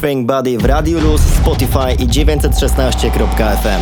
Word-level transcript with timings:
Think 0.00 0.26
Body 0.26 0.58
w 0.58 0.64
Radio 0.64 1.00
Luz, 1.00 1.20
Spotify 1.20 2.02
i 2.04 2.08
916.fm. 2.08 3.80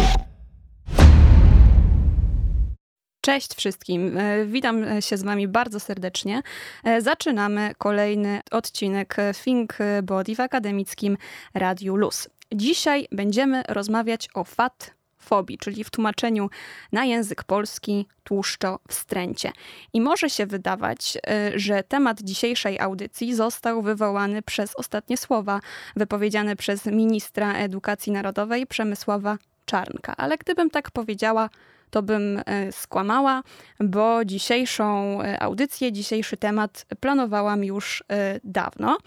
Cześć 3.20 3.54
wszystkim, 3.54 4.18
e, 4.18 4.46
witam 4.46 5.02
się 5.02 5.16
z 5.16 5.22
Wami 5.22 5.48
bardzo 5.48 5.80
serdecznie. 5.80 6.42
E, 6.84 7.00
zaczynamy 7.00 7.72
kolejny 7.78 8.40
odcinek 8.50 9.16
Think 9.44 9.78
Body 10.02 10.34
w 10.34 10.40
akademickim 10.40 11.16
Radiu 11.54 11.96
Luz. 11.96 12.28
Dzisiaj 12.54 13.06
będziemy 13.12 13.62
rozmawiać 13.68 14.28
o 14.34 14.44
fat 14.44 14.97
fobii, 15.28 15.58
czyli 15.58 15.84
w 15.84 15.90
tłumaczeniu 15.90 16.50
na 16.92 17.04
język 17.04 17.44
polski 17.44 18.06
tłuszczo 18.24 18.78
wstręcie. 18.88 19.52
I 19.92 20.00
może 20.00 20.30
się 20.30 20.46
wydawać, 20.46 21.18
e, 21.26 21.52
że 21.58 21.82
temat 21.82 22.22
dzisiejszej 22.22 22.80
audycji 22.80 23.34
został 23.34 23.82
wywołany 23.82 24.42
przez 24.42 24.76
ostatnie 24.76 25.16
słowa 25.16 25.60
wypowiedziane 25.96 26.56
przez 26.56 26.86
ministra 26.86 27.54
edukacji 27.54 28.12
narodowej 28.12 28.66
Przemysława 28.66 29.38
Czarnka. 29.64 30.14
Ale 30.16 30.38
gdybym 30.38 30.70
tak 30.70 30.90
powiedziała, 30.90 31.48
to 31.90 32.02
bym 32.02 32.42
e, 32.46 32.72
skłamała, 32.72 33.42
bo 33.80 34.24
dzisiejszą 34.24 35.22
e, 35.22 35.42
audycję, 35.42 35.92
dzisiejszy 35.92 36.36
temat 36.36 36.86
planowałam 37.00 37.64
już 37.64 38.04
e, 38.08 38.40
dawno, 38.44 38.98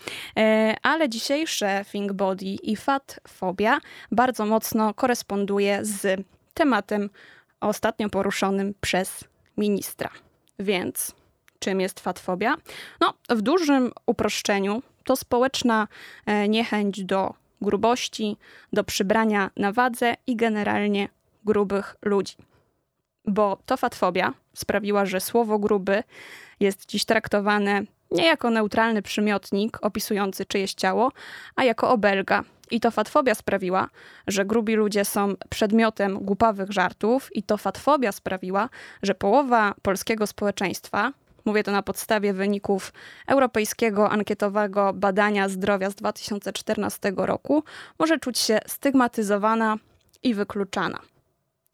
ale 0.83 1.09
dzisiejsze 1.09 1.85
Think 1.91 2.11
Body 2.11 2.45
i 2.45 2.75
Fat 2.75 3.19
Fobia 3.27 3.79
bardzo 4.11 4.45
mocno 4.45 4.93
koresponduje 4.93 5.79
z 5.85 6.25
tematem 6.53 7.09
ostatnio 7.59 8.09
poruszonym 8.09 8.73
przez 8.81 9.23
ministra. 9.57 10.09
Więc 10.59 11.15
czym 11.59 11.81
jest 11.81 11.99
fatfobia? 11.99 12.55
No, 12.99 13.13
w 13.29 13.41
dużym 13.41 13.91
uproszczeniu 14.05 14.81
to 15.03 15.15
społeczna 15.15 15.87
niechęć 16.49 17.03
do 17.03 17.33
grubości, 17.61 18.37
do 18.73 18.83
przybrania 18.83 19.51
na 19.57 19.71
wadze 19.71 20.13
i 20.27 20.35
generalnie 20.35 21.09
grubych 21.45 21.95
ludzi 22.01 22.35
bo 23.25 23.57
to 23.65 23.77
fatfobia 23.77 24.33
sprawiła, 24.53 25.05
że 25.05 25.19
słowo 25.19 25.59
gruby 25.59 26.03
jest 26.59 26.85
dziś 26.85 27.05
traktowane 27.05 27.81
nie 28.11 28.25
jako 28.25 28.49
neutralny 28.49 29.01
przymiotnik 29.01 29.77
opisujący 29.81 30.45
czyjeś 30.45 30.73
ciało, 30.73 31.11
a 31.55 31.63
jako 31.63 31.89
obelga. 31.89 32.43
I 32.71 32.79
to 32.79 32.91
fatfobia 32.91 33.35
sprawiła, 33.35 33.89
że 34.27 34.45
grubi 34.45 34.75
ludzie 34.75 35.05
są 35.05 35.33
przedmiotem 35.49 36.19
głupawych 36.19 36.71
żartów, 36.71 37.35
i 37.35 37.43
to 37.43 37.57
fatfobia 37.57 38.11
sprawiła, 38.11 38.69
że 39.03 39.15
połowa 39.15 39.75
polskiego 39.81 40.27
społeczeństwa, 40.27 41.13
mówię 41.45 41.63
to 41.63 41.71
na 41.71 41.83
podstawie 41.83 42.33
wyników 42.33 42.93
Europejskiego 43.27 44.09
Ankietowego 44.09 44.93
Badania 44.93 45.49
Zdrowia 45.49 45.89
z 45.89 45.95
2014 45.95 47.13
roku, 47.15 47.63
może 47.99 48.19
czuć 48.19 48.39
się 48.39 48.59
stygmatyzowana 48.67 49.77
i 50.23 50.33
wykluczana. 50.33 51.10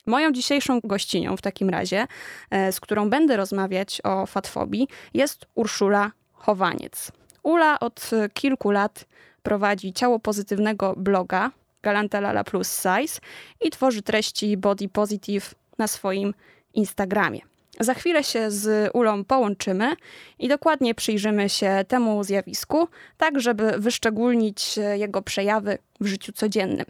Moją 0.07 0.31
dzisiejszą 0.31 0.79
gościnią 0.83 1.37
w 1.37 1.41
takim 1.41 1.69
razie, 1.69 2.07
e, 2.49 2.71
z 2.71 2.79
którą 2.79 3.09
będę 3.09 3.37
rozmawiać 3.37 4.01
o 4.03 4.25
fatfobii, 4.25 4.87
jest 5.13 5.45
Urszula 5.55 6.11
Chowaniec. 6.33 7.11
Ula 7.43 7.79
od 7.79 8.09
kilku 8.33 8.71
lat 8.71 9.05
prowadzi 9.43 9.93
ciało 9.93 10.19
pozytywnego 10.19 10.93
bloga 10.97 11.51
Galantalala 11.81 12.43
Plus 12.43 12.75
Size 12.75 13.19
i 13.61 13.69
tworzy 13.69 14.01
treści 14.01 14.57
body 14.57 14.89
positive 14.89 15.55
na 15.77 15.87
swoim 15.87 16.33
Instagramie. 16.73 17.39
Za 17.79 17.93
chwilę 17.93 18.23
się 18.23 18.51
z 18.51 18.91
Ulą 18.93 19.23
połączymy 19.23 19.93
i 20.39 20.47
dokładnie 20.47 20.95
przyjrzymy 20.95 21.49
się 21.49 21.85
temu 21.87 22.23
zjawisku, 22.23 22.87
tak 23.17 23.39
żeby 23.39 23.71
wyszczególnić 23.77 24.79
jego 24.95 25.21
przejawy 25.21 25.77
w 26.01 26.07
życiu 26.07 26.31
codziennym. 26.31 26.85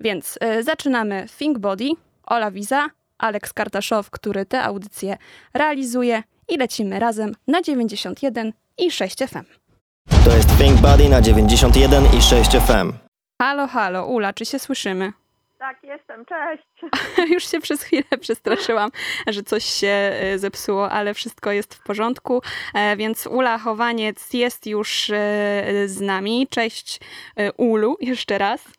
Więc 0.00 0.38
zaczynamy 0.62 1.26
Think 1.38 1.58
Body, 1.58 1.88
Ola 2.28 2.50
Wiza, 2.50 2.88
Aleks 3.18 3.52
Kartaszow, 3.52 4.10
który 4.10 4.46
tę 4.46 4.62
audycję 4.62 5.16
realizuje 5.54 6.22
i 6.48 6.56
lecimy 6.56 6.98
razem 6.98 7.34
na 7.46 7.62
91 7.62 8.52
i 8.78 8.90
6 8.90 9.18
FM. 9.18 9.44
To 10.24 10.36
jest 10.36 10.58
Think 10.58 10.80
Body 10.80 11.08
na 11.08 11.20
91 11.20 12.04
i 12.18 12.22
6 12.22 12.50
FM. 12.50 12.92
Halo, 13.42 13.66
halo, 13.66 14.06
Ula, 14.06 14.32
czy 14.32 14.44
się 14.44 14.58
słyszymy? 14.58 15.12
Tak, 15.58 15.78
jestem, 15.82 16.24
cześć. 16.24 16.92
już 17.34 17.50
się 17.50 17.60
przez 17.60 17.82
chwilę 17.82 18.04
przestraszyłam, 18.20 18.90
że 19.26 19.42
coś 19.42 19.64
się 19.64 19.88
e, 19.88 20.38
zepsuło, 20.38 20.90
ale 20.90 21.14
wszystko 21.14 21.52
jest 21.52 21.74
w 21.74 21.82
porządku. 21.82 22.42
E, 22.74 22.96
więc 22.96 23.26
Ula 23.26 23.58
Chowaniec 23.58 24.32
jest 24.32 24.66
już 24.66 25.10
e, 25.10 25.14
z 25.86 26.00
nami. 26.00 26.46
Cześć 26.50 27.00
Ulu, 27.56 27.96
jeszcze 28.00 28.38
raz. 28.38 28.77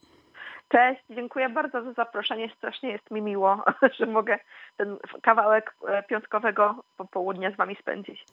Cześć, 0.69 1.01
dziękuję 1.09 1.49
bardzo 1.49 1.83
za 1.83 1.93
zaproszenie. 1.93 2.49
Strasznie 2.57 2.91
jest 2.91 3.11
mi 3.11 3.21
miło, 3.21 3.63
że 3.99 4.05
mogę 4.05 4.39
ten 4.77 4.97
kawałek 5.21 5.75
e, 5.87 6.03
piątkowego 6.03 6.83
popołudnia 6.97 7.51
z 7.51 7.55
Wami 7.55 7.75
spędzić. 7.81 8.25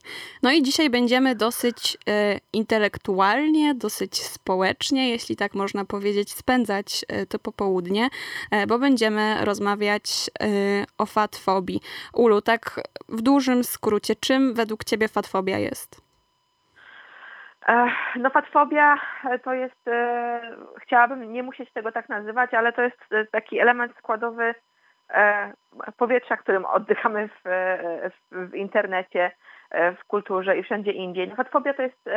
No 0.43 0.53
i 0.53 0.63
dzisiaj 0.63 0.91
będziemy 0.91 1.35
dosyć 1.35 1.97
e, 2.09 2.39
intelektualnie, 2.53 3.75
dosyć 3.75 4.23
społecznie, 4.23 5.11
jeśli 5.11 5.37
tak 5.37 5.55
można 5.55 5.85
powiedzieć, 5.85 6.33
spędzać 6.33 7.05
e, 7.09 7.27
to 7.27 7.39
popołudnie, 7.39 8.09
e, 8.51 8.67
bo 8.67 8.79
będziemy 8.79 9.45
rozmawiać 9.45 10.31
e, 10.41 10.47
o 10.99 11.07
fatfobii. 11.07 11.81
Ulu, 12.15 12.41
tak 12.41 12.81
w 13.09 13.23
dużym 13.23 13.65
skrócie, 13.65 14.17
czym 14.17 14.55
według 14.55 14.85
Ciebie 14.85 15.09
fatfobia 15.09 15.59
jest? 15.59 16.06
No 18.17 18.31
fatfobia 18.31 18.99
e, 19.25 19.39
to 19.39 19.53
jest, 19.53 19.89
e, 19.89 20.41
chciałabym 20.81 21.33
nie 21.33 21.43
musieć 21.43 21.73
tego 21.73 21.93
tak 21.93 22.09
nazywać, 22.09 22.55
ale 22.55 22.73
to 22.73 22.83
jest 22.83 22.99
e, 23.11 23.25
taki 23.25 23.59
element 23.59 23.97
składowy 23.99 24.55
powietrza, 25.97 26.37
którym 26.37 26.65
oddychamy 26.65 27.29
w, 27.29 27.41
w, 28.31 28.51
w 28.51 28.55
internecie, 28.55 29.31
w 29.71 30.05
kulturze 30.07 30.59
i 30.59 30.63
wszędzie 30.63 30.93
indziej. 30.93 31.29
No, 31.29 31.37
fatfobia 31.37 31.75
to 31.75 31.83
jest, 31.83 32.09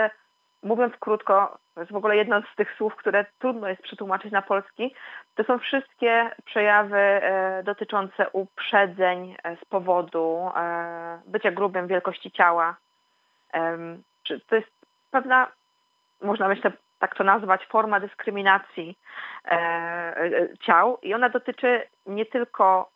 mówiąc 0.63 0.93
krótko, 0.99 1.57
jest 1.77 1.91
w 1.91 1.95
ogóle 1.95 2.15
jedno 2.15 2.41
z 2.41 2.55
tych 2.55 2.75
słów, 2.77 2.95
które 2.95 3.25
trudno 3.39 3.67
jest 3.67 3.81
przetłumaczyć 3.81 4.31
na 4.31 4.41
polski. 4.41 4.95
To 5.35 5.43
są 5.43 5.59
wszystkie 5.59 6.29
przejawy 6.45 7.21
dotyczące 7.63 8.29
uprzedzeń 8.29 9.35
z 9.61 9.65
powodu 9.65 10.51
bycia 11.25 11.51
grubym, 11.51 11.87
wielkości 11.87 12.31
ciała. 12.31 12.75
To 14.47 14.55
jest 14.55 14.78
pewna, 15.11 15.47
można 16.21 16.47
myślę 16.47 16.71
tak 16.99 17.15
to 17.15 17.23
nazwać, 17.23 17.65
forma 17.65 17.99
dyskryminacji 17.99 18.97
e, 19.45 19.51
e, 19.51 20.57
ciał 20.57 20.97
i 21.01 21.13
ona 21.13 21.29
dotyczy 21.29 21.81
nie 22.05 22.25
tylko 22.25 22.89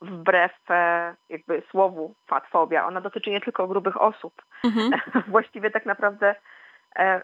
wbrew 0.00 0.52
e, 0.70 1.14
jakby 1.28 1.62
słowu 1.70 2.14
fatfobia, 2.26 2.86
ona 2.86 3.00
dotyczy 3.00 3.30
nie 3.30 3.40
tylko 3.40 3.66
grubych 3.66 4.00
osób. 4.00 4.42
Mhm. 4.64 4.90
Właściwie 5.28 5.70
tak 5.70 5.86
naprawdę 5.86 6.34
e, 6.96 7.22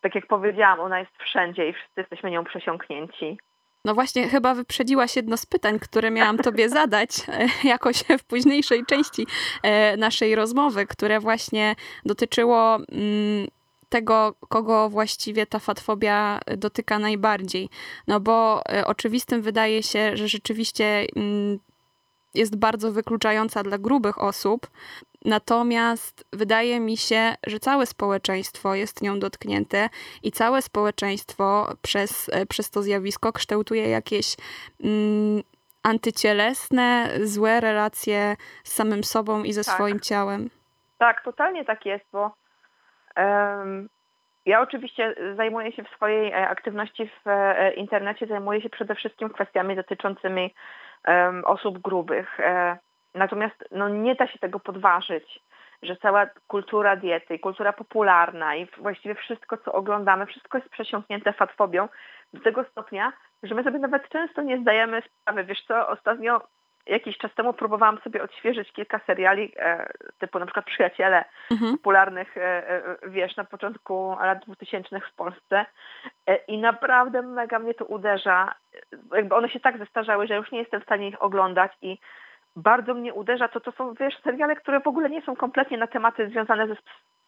tak 0.00 0.14
jak 0.14 0.26
powiedziałam, 0.26 0.80
ona 0.80 0.98
jest 0.98 1.16
wszędzie 1.18 1.68
i 1.68 1.72
wszyscy 1.72 2.00
jesteśmy 2.00 2.30
nią 2.30 2.44
przesiąknięci. 2.44 3.38
No 3.86 3.94
właśnie, 3.94 4.28
chyba 4.28 4.54
wyprzedziłaś 4.54 5.16
jedno 5.16 5.36
z 5.36 5.46
pytań, 5.46 5.78
które 5.78 6.10
miałam 6.10 6.38
tobie 6.38 6.68
zadać 6.78 7.10
e, 7.28 7.48
jakoś 7.64 8.04
w 8.18 8.24
późniejszej 8.24 8.86
części 8.86 9.26
e, 9.62 9.96
naszej 9.96 10.34
rozmowy, 10.34 10.86
które 10.86 11.20
właśnie 11.20 11.76
dotyczyło 12.04 12.74
mm, 12.74 13.46
tego, 13.88 14.34
kogo 14.48 14.90
właściwie 14.90 15.46
ta 15.46 15.58
fatfobia 15.58 16.40
dotyka 16.56 16.98
najbardziej. 16.98 17.68
No 18.06 18.20
bo 18.20 18.62
e, 18.72 18.86
oczywistym 18.86 19.42
wydaje 19.42 19.82
się, 19.82 20.16
że 20.16 20.28
rzeczywiście 20.28 21.06
mm, 21.16 21.58
jest 22.34 22.56
bardzo 22.56 22.92
wykluczająca 22.92 23.62
dla 23.62 23.78
grubych 23.78 24.22
osób, 24.22 24.66
Natomiast 25.26 26.28
wydaje 26.32 26.80
mi 26.80 26.96
się, 26.96 27.34
że 27.46 27.58
całe 27.58 27.86
społeczeństwo 27.86 28.74
jest 28.74 29.02
nią 29.02 29.18
dotknięte 29.18 29.88
i 30.22 30.32
całe 30.32 30.62
społeczeństwo 30.62 31.72
przez, 31.82 32.30
e, 32.32 32.46
przez 32.46 32.70
to 32.70 32.82
zjawisko 32.82 33.32
kształtuje 33.32 33.88
jakieś 33.88 34.36
mm, 34.84 35.42
antycielesne, 35.82 37.08
złe 37.20 37.60
relacje 37.60 38.36
z 38.64 38.72
samym 38.72 39.04
sobą 39.04 39.42
i 39.42 39.52
ze 39.52 39.64
tak. 39.64 39.74
swoim 39.74 40.00
ciałem. 40.00 40.50
Tak, 40.98 41.24
totalnie 41.24 41.64
tak 41.64 41.86
jest, 41.86 42.04
bo 42.12 42.34
um, 43.16 43.88
ja 44.46 44.60
oczywiście 44.60 45.14
zajmuję 45.36 45.72
się 45.72 45.84
w 45.84 45.88
swojej 45.96 46.32
e, 46.32 46.48
aktywności 46.48 47.10
w 47.24 47.28
e, 47.28 47.72
internecie, 47.74 48.26
zajmuję 48.26 48.60
się 48.60 48.70
przede 48.70 48.94
wszystkim 48.94 49.30
kwestiami 49.30 49.76
dotyczącymi 49.76 50.54
um, 51.08 51.44
osób 51.44 51.78
grubych. 51.78 52.38
Natomiast 53.16 53.64
no, 53.70 53.88
nie 53.88 54.14
da 54.14 54.26
się 54.26 54.38
tego 54.38 54.60
podważyć, 54.60 55.40
że 55.82 55.96
cała 55.96 56.26
kultura 56.46 56.96
diety, 56.96 57.38
kultura 57.38 57.72
popularna 57.72 58.56
i 58.56 58.66
właściwie 58.78 59.14
wszystko, 59.14 59.56
co 59.56 59.72
oglądamy, 59.72 60.26
wszystko 60.26 60.58
jest 60.58 60.70
przesiąknięte 60.70 61.32
fatfobią 61.32 61.88
do 62.32 62.40
tego 62.40 62.64
stopnia, 62.64 63.12
że 63.42 63.54
my 63.54 63.64
sobie 63.64 63.78
nawet 63.78 64.08
często 64.08 64.42
nie 64.42 64.58
zdajemy 64.60 65.02
sprawy. 65.02 65.44
Wiesz 65.44 65.64
co, 65.64 65.88
ostatnio 65.88 66.40
jakiś 66.86 67.18
czas 67.18 67.34
temu 67.34 67.52
próbowałam 67.52 67.98
sobie 67.98 68.22
odświeżyć 68.22 68.72
kilka 68.72 69.00
seriali, 69.06 69.52
e, 69.56 69.86
typu 70.18 70.38
na 70.38 70.46
przykład 70.46 70.66
Przyjaciele, 70.66 71.24
Mhm. 71.50 71.72
popularnych, 71.76 72.36
e, 72.36 72.68
e, 72.70 72.96
wiesz, 73.06 73.36
na 73.36 73.44
początku 73.44 74.16
lat 74.20 74.38
2000 74.46 75.00
w 75.00 75.14
Polsce 75.14 75.66
E, 76.26 76.36
i 76.36 76.58
naprawdę 76.58 77.22
mega 77.22 77.58
mnie 77.58 77.74
to 77.74 77.84
uderza. 77.84 78.54
E, 79.12 79.16
Jakby 79.16 79.34
one 79.34 79.48
się 79.48 79.60
tak 79.60 79.78
zestarzały, 79.78 80.26
że 80.26 80.36
już 80.36 80.50
nie 80.52 80.58
jestem 80.58 80.80
w 80.80 80.84
stanie 80.84 81.08
ich 81.08 81.22
oglądać 81.22 81.72
i 81.82 81.98
bardzo 82.56 82.94
mnie 82.94 83.14
uderza 83.14 83.48
to, 83.48 83.60
to 83.60 83.72
są, 83.72 83.94
wiesz, 83.94 84.20
seriale, 84.24 84.56
które 84.56 84.80
w 84.80 84.86
ogóle 84.86 85.10
nie 85.10 85.22
są 85.22 85.36
kompletnie 85.36 85.78
na 85.78 85.86
tematy 85.86 86.28
związane 86.28 86.66
ze 86.68 86.76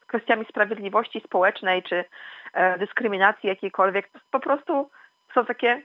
kwestiami 0.07 0.45
sprawiedliwości 0.45 1.21
społecznej 1.21 1.83
czy 1.83 2.05
e, 2.53 2.79
dyskryminacji 2.79 3.49
jakiejkolwiek. 3.49 4.09
To 4.09 4.19
po 4.31 4.41
prostu 4.41 4.91
są 5.35 5.45
takie, 5.45 5.83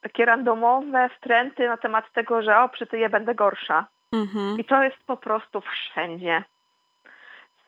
takie 0.00 0.24
randomowe 0.24 1.08
wtręty 1.08 1.68
na 1.68 1.76
temat 1.76 2.12
tego, 2.12 2.42
że 2.42 2.58
o, 2.58 2.68
przytyję, 2.68 3.08
będę 3.08 3.34
gorsza. 3.34 3.86
Mhm. 4.12 4.58
I 4.58 4.64
to 4.64 4.82
jest 4.82 4.96
po 5.06 5.16
prostu 5.16 5.60
wszędzie. 5.60 6.44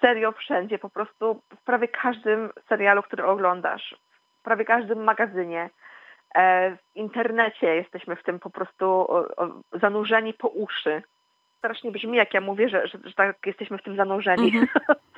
Serio 0.00 0.32
wszędzie, 0.32 0.78
po 0.78 0.90
prostu 0.90 1.42
w 1.60 1.64
prawie 1.64 1.88
każdym 1.88 2.50
serialu, 2.68 3.02
który 3.02 3.24
oglądasz, 3.24 3.96
w 4.40 4.42
prawie 4.42 4.64
każdym 4.64 5.04
magazynie, 5.04 5.70
w 6.36 6.78
internecie 6.94 7.74
jesteśmy 7.74 8.16
w 8.16 8.22
tym 8.22 8.38
po 8.38 8.50
prostu 8.50 9.06
zanurzeni 9.72 10.34
po 10.34 10.48
uszy. 10.48 11.02
Strasznie 11.58 11.92
brzmi, 11.92 12.16
jak 12.16 12.34
ja 12.34 12.40
mówię, 12.40 12.68
że, 12.68 12.86
że, 12.86 12.98
że 13.04 13.12
tak 13.14 13.36
jesteśmy 13.46 13.78
w 13.78 13.82
tym 13.82 13.96
zanurzeni. 13.96 14.46
Mhm. 14.46 14.68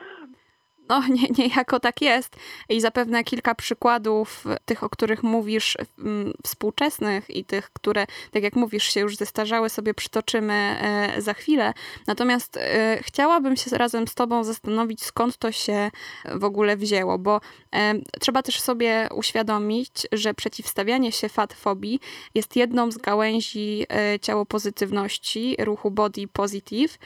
No, 0.91 1.03
nie, 1.17 1.29
niejako 1.39 1.81
tak 1.81 2.03
jest. 2.03 2.37
I 2.69 2.81
zapewne 2.81 3.25
kilka 3.25 3.55
przykładów 3.55 4.45
tych, 4.65 4.85
o 4.85 4.89
których 4.89 5.23
mówisz, 5.23 5.77
mm, 5.99 6.33
współczesnych 6.45 7.31
i 7.31 7.45
tych, 7.45 7.71
które, 7.71 8.07
tak 8.31 8.43
jak 8.43 8.57
mówisz, 8.57 8.85
się 8.85 9.01
już 9.01 9.17
zestarzały, 9.17 9.69
sobie 9.69 9.95
przytoczymy 9.95 10.55
e, 10.55 11.23
za 11.23 11.35
chwilę. 11.35 11.73
Natomiast 12.07 12.57
e, 12.57 12.99
chciałabym 13.03 13.57
się 13.57 13.79
razem 13.79 14.09
z 14.09 14.15
Tobą 14.15 14.45
zastanowić, 14.45 15.05
skąd 15.05 15.37
to 15.37 15.53
się 15.53 15.91
w 16.35 16.45
ogóle 16.45 16.77
wzięło, 16.77 17.19
bo 17.19 17.41
e, 17.75 17.95
trzeba 18.21 18.43
też 18.43 18.61
sobie 18.61 19.09
uświadomić, 19.15 20.07
że 20.13 20.35
przeciwstawianie 20.35 21.13
się 21.13 21.29
fatfobii 21.29 22.01
jest 22.35 22.57
jedną 22.57 22.91
z 22.91 22.97
gałęzi 22.99 23.87
ciało 24.23 24.47
pozytywności, 24.47 25.57
ruchu 25.59 25.91
body 25.91 26.29
positive, 26.29 26.99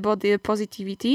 body 0.00 0.38
positivity, 0.38 1.08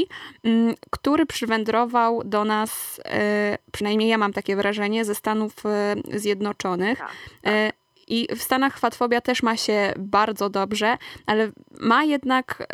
mm, 0.43 0.75
który 0.91 1.25
przywędrował 1.25 1.98
do 2.25 2.45
nas, 2.45 3.01
e, 3.05 3.57
przynajmniej 3.71 4.09
ja 4.09 4.17
mam 4.17 4.33
takie 4.33 4.55
wrażenie, 4.55 5.05
ze 5.05 5.15
Stanów 5.15 5.53
e, 5.65 5.95
Zjednoczonych. 6.19 6.97
Tak, 6.97 7.11
E, 7.45 7.71
I 8.07 8.27
w 8.35 8.41
Stanach 8.43 8.79
fatfobia 8.79 9.21
też 9.21 9.43
ma 9.43 9.57
się 9.57 9.93
bardzo 9.97 10.49
dobrze, 10.49 10.97
ale 11.25 11.51
ma 11.79 12.03
jednak 12.03 12.67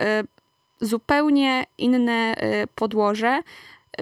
zupełnie 0.81 1.66
inne 1.77 2.36
podłoże. 2.75 3.42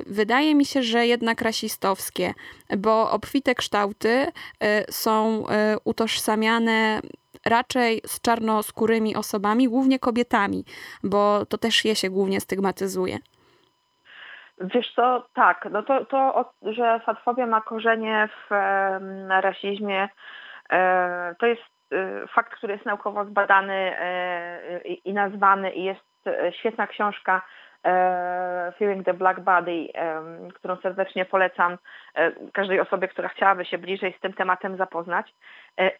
Wydaje 0.05 0.55
mi 0.55 0.65
się, 0.65 0.83
że 0.83 1.07
jednak 1.07 1.41
rasistowskie, 1.41 2.33
bo 2.77 3.11
obfite 3.11 3.55
kształty 3.55 4.27
są 4.89 5.45
utożsamiane 5.83 7.01
raczej 7.45 8.01
z 8.07 8.21
czarnoskórymi 8.21 9.15
osobami, 9.15 9.69
głównie 9.69 9.99
kobietami, 9.99 10.65
bo 11.03 11.45
to 11.45 11.57
też 11.57 11.85
je 11.85 11.95
się 11.95 12.09
głównie 12.09 12.41
stygmatyzuje. 12.41 13.19
Wiesz 14.63 14.93
co, 14.95 15.25
tak, 15.33 15.67
no 15.71 15.83
to, 15.83 16.05
to 16.05 16.53
że 16.61 16.99
fatfobia 16.99 17.45
ma 17.45 17.61
korzenie 17.61 18.29
w 18.49 18.53
rasizmie, 19.29 20.09
e, 20.69 21.35
to 21.39 21.45
jest 21.45 21.61
e, 21.91 22.27
fakt, 22.27 22.53
który 22.53 22.73
jest 22.73 22.85
naukowo 22.85 23.25
zbadany 23.25 23.73
e, 23.99 24.79
i, 24.87 25.13
nazwany 25.13 25.71
i 25.71 25.83
jest 25.83 26.29
świetna 26.51 26.87
książka 26.87 27.41
Fearing 28.77 29.05
the 29.05 29.13
Black 29.13 29.39
Body, 29.39 29.87
którą 30.53 30.75
serdecznie 30.75 31.25
polecam 31.25 31.77
każdej 32.53 32.79
osobie, 32.79 33.07
która 33.07 33.29
chciałaby 33.29 33.65
się 33.65 33.77
bliżej 33.77 34.13
z 34.17 34.19
tym 34.19 34.33
tematem 34.33 34.77
zapoznać. 34.77 35.35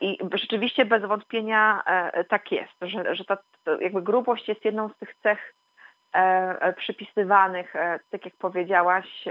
I 0.01 0.17
rzeczywiście 0.33 0.85
bez 0.85 1.05
wątpienia 1.05 1.83
tak 2.29 2.51
jest, 2.51 2.73
że, 2.81 3.15
że 3.15 3.25
ta 3.25 3.37
jakby 3.79 4.01
grubość 4.01 4.47
jest 4.47 4.65
jedną 4.65 4.89
z 4.89 4.97
tych 4.97 5.15
cech 5.15 5.53
przypisywanych, 6.77 7.75
e, 7.75 7.99
tak 8.09 8.25
jak 8.25 8.35
powiedziałaś, 8.35 9.25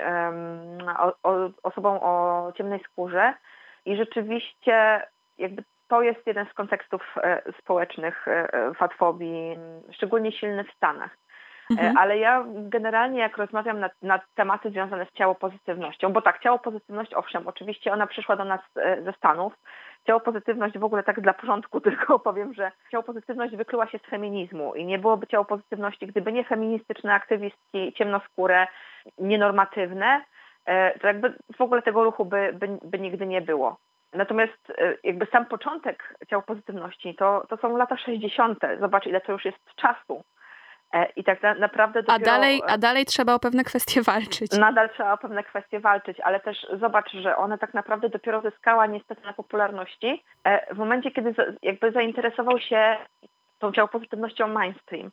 o, 0.98 1.12
o, 1.22 1.50
osobom 1.62 1.98
o 2.02 2.52
ciemnej 2.56 2.80
skórze 2.90 3.34
i 3.84 3.96
rzeczywiście 3.96 5.02
jakby 5.38 5.64
to 5.88 6.02
jest 6.02 6.26
jeden 6.26 6.46
z 6.46 6.54
kontekstów 6.54 7.02
e, 7.16 7.42
społecznych 7.58 8.28
e, 8.28 8.54
e, 8.54 8.74
fatfobii, 8.74 9.56
szczególnie 9.92 10.32
silny 10.32 10.64
w 10.64 10.76
Stanach. 10.76 11.10
E, 11.12 11.22
Mhm. 11.70 11.98
Ale 11.98 12.18
ja 12.18 12.44
generalnie 12.48 13.20
jak 13.20 13.36
rozmawiam 13.36 13.80
na, 13.80 13.90
na 14.02 14.20
tematy 14.34 14.70
związane 14.70 15.06
z 15.06 15.12
ciało 15.12 15.34
pozytywnością, 15.34 16.12
bo 16.12 16.22
tak, 16.22 16.42
ciało 16.42 16.58
pozytywność, 16.58 17.14
owszem, 17.14 17.48
oczywiście 17.48 17.92
ona 17.92 18.06
przyszła 18.06 18.36
do 18.36 18.44
nas 18.44 18.60
e, 18.76 19.02
ze 19.02 19.12
Stanów. 19.12 19.52
Ciało 20.06 20.20
pozytywność 20.20 20.78
w 20.78 20.84
ogóle 20.84 21.02
tak 21.02 21.20
dla 21.20 21.34
porządku 21.34 21.80
tylko 21.90 22.18
powiem, 22.18 22.54
że 22.54 22.72
ciało 22.90 23.04
pozytywność 23.04 23.56
wykluła 23.56 23.86
się 23.86 23.98
z 23.98 24.10
feminizmu 24.10 24.74
i 24.74 24.84
nie 24.84 24.98
byłoby 24.98 25.26
ciało 25.26 25.44
pozytywności, 25.44 26.06
gdyby 26.06 26.32
nie 26.32 26.44
feministyczne 26.44 27.14
aktywistki 27.14 27.92
ciemnoskóre, 27.92 28.66
nienormatywne, 29.18 30.24
e, 30.64 30.98
to 30.98 31.06
jakby 31.06 31.34
w 31.56 31.60
ogóle 31.60 31.82
tego 31.82 32.04
ruchu 32.04 32.24
by, 32.24 32.52
by, 32.52 32.78
by 32.84 32.98
nigdy 32.98 33.26
nie 33.26 33.40
było. 33.40 33.76
Natomiast 34.12 34.70
e, 34.78 34.96
jakby 35.04 35.26
sam 35.26 35.46
początek 35.46 36.14
ciał 36.30 36.42
pozytywności 36.42 37.14
to, 37.14 37.46
to 37.48 37.56
są 37.56 37.76
lata 37.76 37.96
60. 37.96 38.58
Zobacz, 38.80 39.06
ile 39.06 39.20
to 39.20 39.32
już 39.32 39.44
jest 39.44 39.74
czasu. 39.76 40.24
E, 40.92 41.08
I 41.16 41.24
tak 41.24 41.42
na, 41.42 41.54
naprawdę 41.54 41.98
A 41.98 42.02
dopiero... 42.02 42.24
dalej, 42.24 42.62
a 42.68 42.78
dalej 42.78 43.04
trzeba 43.04 43.34
o 43.34 43.38
pewne 43.38 43.64
kwestie 43.64 44.02
walczyć. 44.12 44.52
Nadal 44.52 44.90
trzeba 44.90 45.12
o 45.12 45.18
pewne 45.18 45.44
kwestie 45.44 45.80
walczyć, 45.80 46.20
ale 46.20 46.40
też 46.40 46.66
zobacz, 46.80 47.12
że 47.12 47.36
ona 47.36 47.58
tak 47.58 47.74
naprawdę 47.74 48.08
dopiero 48.08 48.40
zyskała 48.40 48.86
niestety 48.86 49.22
na 49.24 49.32
popularności 49.32 50.24
e, 50.44 50.74
w 50.74 50.78
momencie, 50.78 51.10
kiedy 51.10 51.34
jakby 51.62 51.92
zainteresował 51.92 52.58
się 52.60 52.96
tą 53.58 53.72
ciał 53.72 53.88
pozytywnością 53.88 54.48
mainstream. 54.48 55.10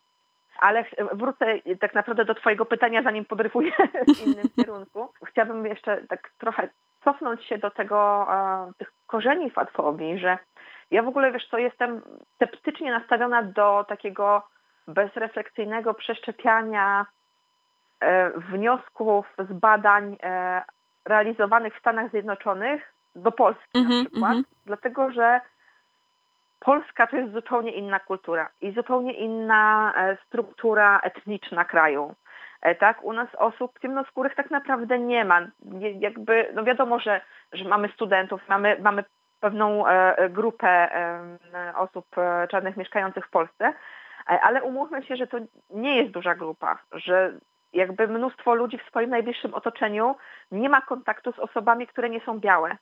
Ale 0.59 0.85
wrócę 1.13 1.45
tak 1.79 1.93
naprawdę 1.93 2.25
do 2.25 2.35
Twojego 2.35 2.65
pytania, 2.65 3.03
zanim 3.03 3.25
podryfuję 3.25 3.71
w 4.17 4.27
innym 4.27 4.49
kierunku. 4.57 5.13
Chciałabym 5.25 5.65
jeszcze 5.65 6.01
tak 6.09 6.29
trochę 6.37 6.69
cofnąć 7.03 7.45
się 7.45 7.57
do 7.57 7.71
tego, 7.71 8.27
e, 8.31 8.71
tych 8.77 8.91
korzeni 9.07 9.49
fatfobii, 9.49 10.19
że 10.19 10.37
ja 10.91 11.03
w 11.03 11.07
ogóle, 11.07 11.31
wiesz 11.31 11.47
co, 11.47 11.57
jestem 11.57 12.01
sceptycznie 12.35 12.91
nastawiona 12.91 13.43
do 13.43 13.85
takiego 13.87 14.43
bezrefleksyjnego 14.89 15.93
przeszczepiania 15.93 17.05
e, 17.99 18.29
wniosków 18.29 19.25
z 19.49 19.53
badań 19.53 20.17
e, 20.23 20.61
realizowanych 21.05 21.75
w 21.75 21.79
Stanach 21.79 22.11
Zjednoczonych 22.11 22.93
do 23.15 23.31
Polski 23.31 23.77
Mhm, 23.77 24.03
na 24.03 24.09
przykład, 24.09 24.31
mhm. 24.31 24.43
dlatego 24.65 25.11
że 25.11 25.41
Polska 26.59 27.07
to 27.07 27.17
jest 27.17 27.33
zupełnie 27.33 27.71
inna 27.71 27.99
kultura 27.99 28.49
i 28.61 28.71
zupełnie 28.71 29.13
inna 29.13 29.93
e, 29.95 30.17
struktura 30.25 30.99
etniczna 30.99 31.65
kraju. 31.65 32.15
Tak, 32.79 33.03
u 33.03 33.13
nas 33.13 33.27
osób 33.37 33.79
ciemnoskórych 33.79 34.35
tak 34.35 34.51
naprawdę 34.51 34.99
nie 34.99 35.25
ma. 35.25 35.47
Jakby, 35.99 36.51
no 36.53 36.63
wiadomo, 36.63 36.99
że, 36.99 37.21
że 37.53 37.65
mamy 37.65 37.89
studentów, 37.89 38.41
mamy, 38.49 38.77
mamy 38.81 39.03
pewną 39.39 39.83
grupę 40.29 40.89
osób 41.75 42.05
czarnych 42.49 42.77
mieszkających 42.77 43.25
w 43.27 43.29
Polsce, 43.29 43.73
ale 44.29 44.63
umówmy 44.63 45.03
się, 45.03 45.15
że 45.15 45.27
to 45.27 45.37
nie 45.69 45.97
jest 45.97 46.11
duża 46.11 46.35
grupa, 46.35 46.77
że 46.91 47.33
jakby 47.73 48.07
mnóstwo 48.07 48.55
ludzi 48.55 48.77
w 48.77 48.87
swoim 48.89 49.09
najbliższym 49.09 49.53
otoczeniu 49.53 50.15
nie 50.51 50.69
ma 50.69 50.81
kontaktu 50.81 51.31
z 51.33 51.39
osobami, 51.39 51.87
które 51.87 52.09
nie 52.09 52.21
są 52.21 52.39
białe. 52.39 52.77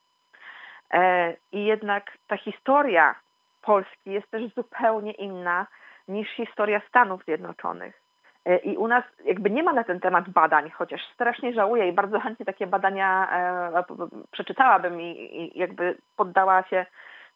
E, 0.92 1.34
I 1.52 1.64
jednak 1.64 2.12
ta 2.26 2.36
historia 2.36 3.14
Polski 3.62 4.10
jest 4.10 4.30
też 4.30 4.54
zupełnie 4.54 5.12
inna 5.12 5.66
niż 6.08 6.28
historia 6.30 6.80
Stanów 6.88 7.24
Zjednoczonych. 7.24 8.02
E, 8.44 8.56
I 8.56 8.76
u 8.76 8.88
nas 8.88 9.04
jakby 9.24 9.50
nie 9.50 9.62
ma 9.62 9.72
na 9.72 9.84
ten 9.84 10.00
temat 10.00 10.28
badań, 10.28 10.70
chociaż 10.70 11.00
strasznie 11.14 11.52
żałuję 11.52 11.88
i 11.88 11.92
bardzo 11.92 12.20
chętnie 12.20 12.46
takie 12.46 12.66
badania 12.66 13.28
e, 13.32 13.84
przeczytałabym 14.30 15.00
i, 15.00 15.52
jakby 15.54 15.98
poddała 16.16 16.62
się 16.62 16.86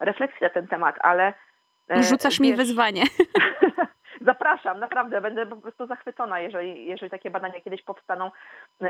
refleksji 0.00 0.44
na 0.44 0.50
ten 0.50 0.68
temat, 0.68 0.96
ale... 1.00 1.34
e, 1.90 2.02
Rzucasz 2.02 2.40
mi 2.40 2.48
wiesz, 2.48 2.56
wyzwanie. 2.56 3.02
Zapraszam, 4.24 4.80
naprawdę, 4.80 5.20
będę 5.20 5.46
po 5.46 5.56
prostu 5.56 5.86
zachwycona, 5.86 6.40
jeżeli, 6.40 6.86
jeżeli 6.86 7.10
takie 7.10 7.30
badania 7.30 7.60
kiedyś 7.60 7.82
powstaną. 7.82 8.30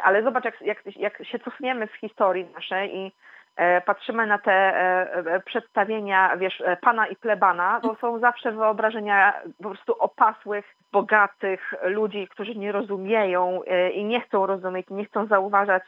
Ale 0.03 0.23
zobacz, 0.23 0.45
jak, 0.45 0.61
jak, 0.61 0.97
jak 0.97 1.27
się 1.27 1.39
cofniemy 1.39 1.87
w 1.87 1.95
historii 1.95 2.45
naszej 2.55 2.97
i 2.97 3.13
e, 3.57 3.81
patrzymy 3.81 4.27
na 4.27 4.39
te 4.39 4.53
e, 4.53 5.13
e, 5.15 5.41
przedstawienia, 5.41 6.37
wiesz, 6.37 6.63
pana 6.81 7.07
i 7.07 7.17
plebana, 7.17 7.81
to 7.83 7.97
są 8.01 8.19
zawsze 8.19 8.53
wyobrażenia 8.53 9.43
po 9.63 9.69
prostu 9.69 9.95
opasłych, 9.99 10.65
bogatych 10.93 11.75
ludzi, 11.83 12.29
którzy 12.31 12.55
nie 12.55 12.73
rozumieją 12.73 13.61
i 13.95 14.05
nie 14.05 14.21
chcą 14.21 14.47
rozumieć, 14.47 14.87
nie 14.91 15.05
chcą 15.05 15.27
zauważać 15.27 15.83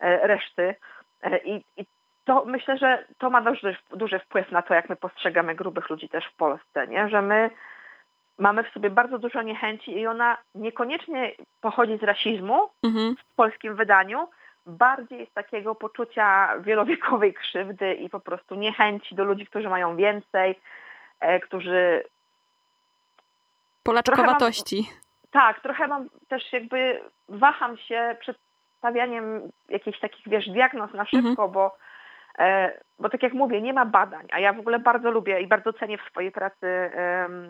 reszty. 0.00 0.74
I, 1.44 1.64
i 1.76 1.86
to 2.24 2.44
myślę, 2.44 2.78
że 2.78 3.04
to 3.18 3.30
ma 3.30 3.40
duży, 3.40 3.76
duży 3.90 4.18
wpływ 4.18 4.52
na 4.52 4.62
to, 4.62 4.74
jak 4.74 4.88
my 4.88 4.96
postrzegamy 4.96 5.54
grubych 5.54 5.90
ludzi 5.90 6.08
też 6.08 6.24
w 6.24 6.36
Polsce, 6.36 6.86
nie? 6.86 7.08
że 7.08 7.22
my 7.22 7.50
mamy 8.38 8.64
w 8.64 8.72
sobie 8.72 8.90
bardzo 8.90 9.18
dużo 9.18 9.42
niechęci 9.42 9.98
i 9.98 10.06
ona 10.06 10.36
niekoniecznie 10.54 11.32
pochodzi 11.60 11.98
z 11.98 12.02
rasizmu 12.02 12.68
Mhm. 12.82 13.16
w 13.16 13.34
polskim 13.36 13.74
wydaniu, 13.76 14.28
bardziej 14.66 15.26
z 15.26 15.32
takiego 15.32 15.74
poczucia 15.74 16.58
wielowiekowej 16.60 17.34
krzywdy 17.34 17.94
i 17.94 18.10
po 18.10 18.20
prostu 18.20 18.54
niechęci 18.54 19.14
do 19.14 19.24
ludzi, 19.24 19.46
którzy 19.46 19.68
mają 19.68 19.96
więcej, 19.96 20.60
e, 21.20 21.40
którzy 21.40 22.02
Polaczkowatości. 23.82 24.90
tak, 25.30 25.60
trochę 25.60 25.88
mam 25.88 26.08
też 26.28 26.52
jakby 26.52 27.00
waham 27.28 27.76
się 27.76 28.16
przed 28.20 28.36
stawianiem 28.78 29.40
jakichś 29.68 30.00
takich, 30.00 30.28
wiesz, 30.28 30.48
diagnoz 30.50 30.92
na 30.92 31.06
szybko, 31.06 31.48
bo, 31.48 31.66
e, 31.66 31.83
bo 32.98 33.08
tak 33.08 33.22
jak 33.22 33.32
mówię, 33.32 33.62
nie 33.62 33.72
ma 33.72 33.84
badań, 33.84 34.26
a 34.32 34.40
ja 34.40 34.52
w 34.52 34.58
ogóle 34.58 34.78
bardzo 34.78 35.10
lubię 35.10 35.40
i 35.40 35.46
bardzo 35.46 35.72
cenię 35.72 35.98
w 35.98 36.10
swojej 36.10 36.32
pracy 36.32 36.90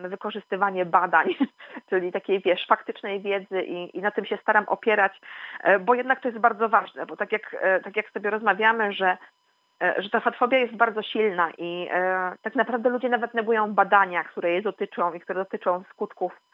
wykorzystywanie 0.08 0.86
badań, 0.86 1.26
czyli 1.90 2.12
takiej, 2.12 2.40
wiesz, 2.40 2.66
faktycznej 2.66 3.20
wiedzy 3.20 3.62
i, 3.62 3.98
i 3.98 4.02
na 4.02 4.10
tym 4.10 4.24
się 4.24 4.38
staram 4.42 4.64
opierać, 4.68 5.20
e, 5.62 5.78
bo 5.78 5.94
jednak 5.94 6.20
to 6.20 6.28
jest 6.28 6.40
bardzo 6.40 6.68
ważne, 6.68 7.06
bo 7.06 7.16
tak 7.16 7.32
jak, 7.32 7.56
e, 7.60 7.80
tak 7.80 7.96
jak 7.96 8.10
sobie 8.10 8.30
rozmawiamy, 8.30 8.92
że 8.92 9.16
e, 9.82 10.02
że 10.02 10.10
ta 10.10 10.20
fatfobia 10.20 10.58
jest 10.58 10.76
bardzo 10.76 11.02
silna 11.02 11.50
i 11.58 11.88
e, 11.90 12.32
tak 12.42 12.54
naprawdę 12.54 12.90
ludzie 12.90 13.08
nawet 13.08 13.34
negują 13.34 13.74
badania, 13.74 14.24
które 14.24 14.50
jej 14.50 14.62
dotyczą 14.62 15.12
i 15.12 15.20
które 15.20 15.40
dotyczą 15.40 15.82
skutków 15.90 16.32
e, 16.32 16.53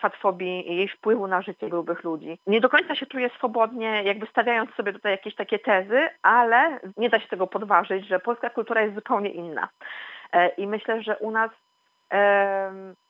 fatfobii 0.00 0.72
i 0.72 0.76
jej 0.76 0.88
wpływu 0.88 1.26
na 1.26 1.42
życie 1.42 1.68
grubych 1.68 2.04
ludzi. 2.04 2.38
Nie 2.46 2.60
do 2.60 2.68
końca 2.68 2.94
się 2.94 3.06
czuję 3.06 3.30
swobodnie, 3.36 4.02
jakby 4.02 4.26
stawiając 4.26 4.74
sobie 4.74 4.92
tutaj 4.92 5.12
jakieś 5.12 5.34
takie 5.34 5.58
tezy, 5.58 6.08
ale 6.22 6.80
nie 6.96 7.10
da 7.10 7.20
się 7.20 7.28
tego 7.28 7.46
podważyć, 7.46 8.06
że 8.06 8.20
polska 8.20 8.50
kultura 8.50 8.82
jest 8.82 8.94
zupełnie 8.94 9.30
inna. 9.30 9.68
E, 10.32 10.48
I 10.48 10.66
myślę, 10.66 11.02
że 11.02 11.16
u 11.16 11.30
nas 11.30 11.50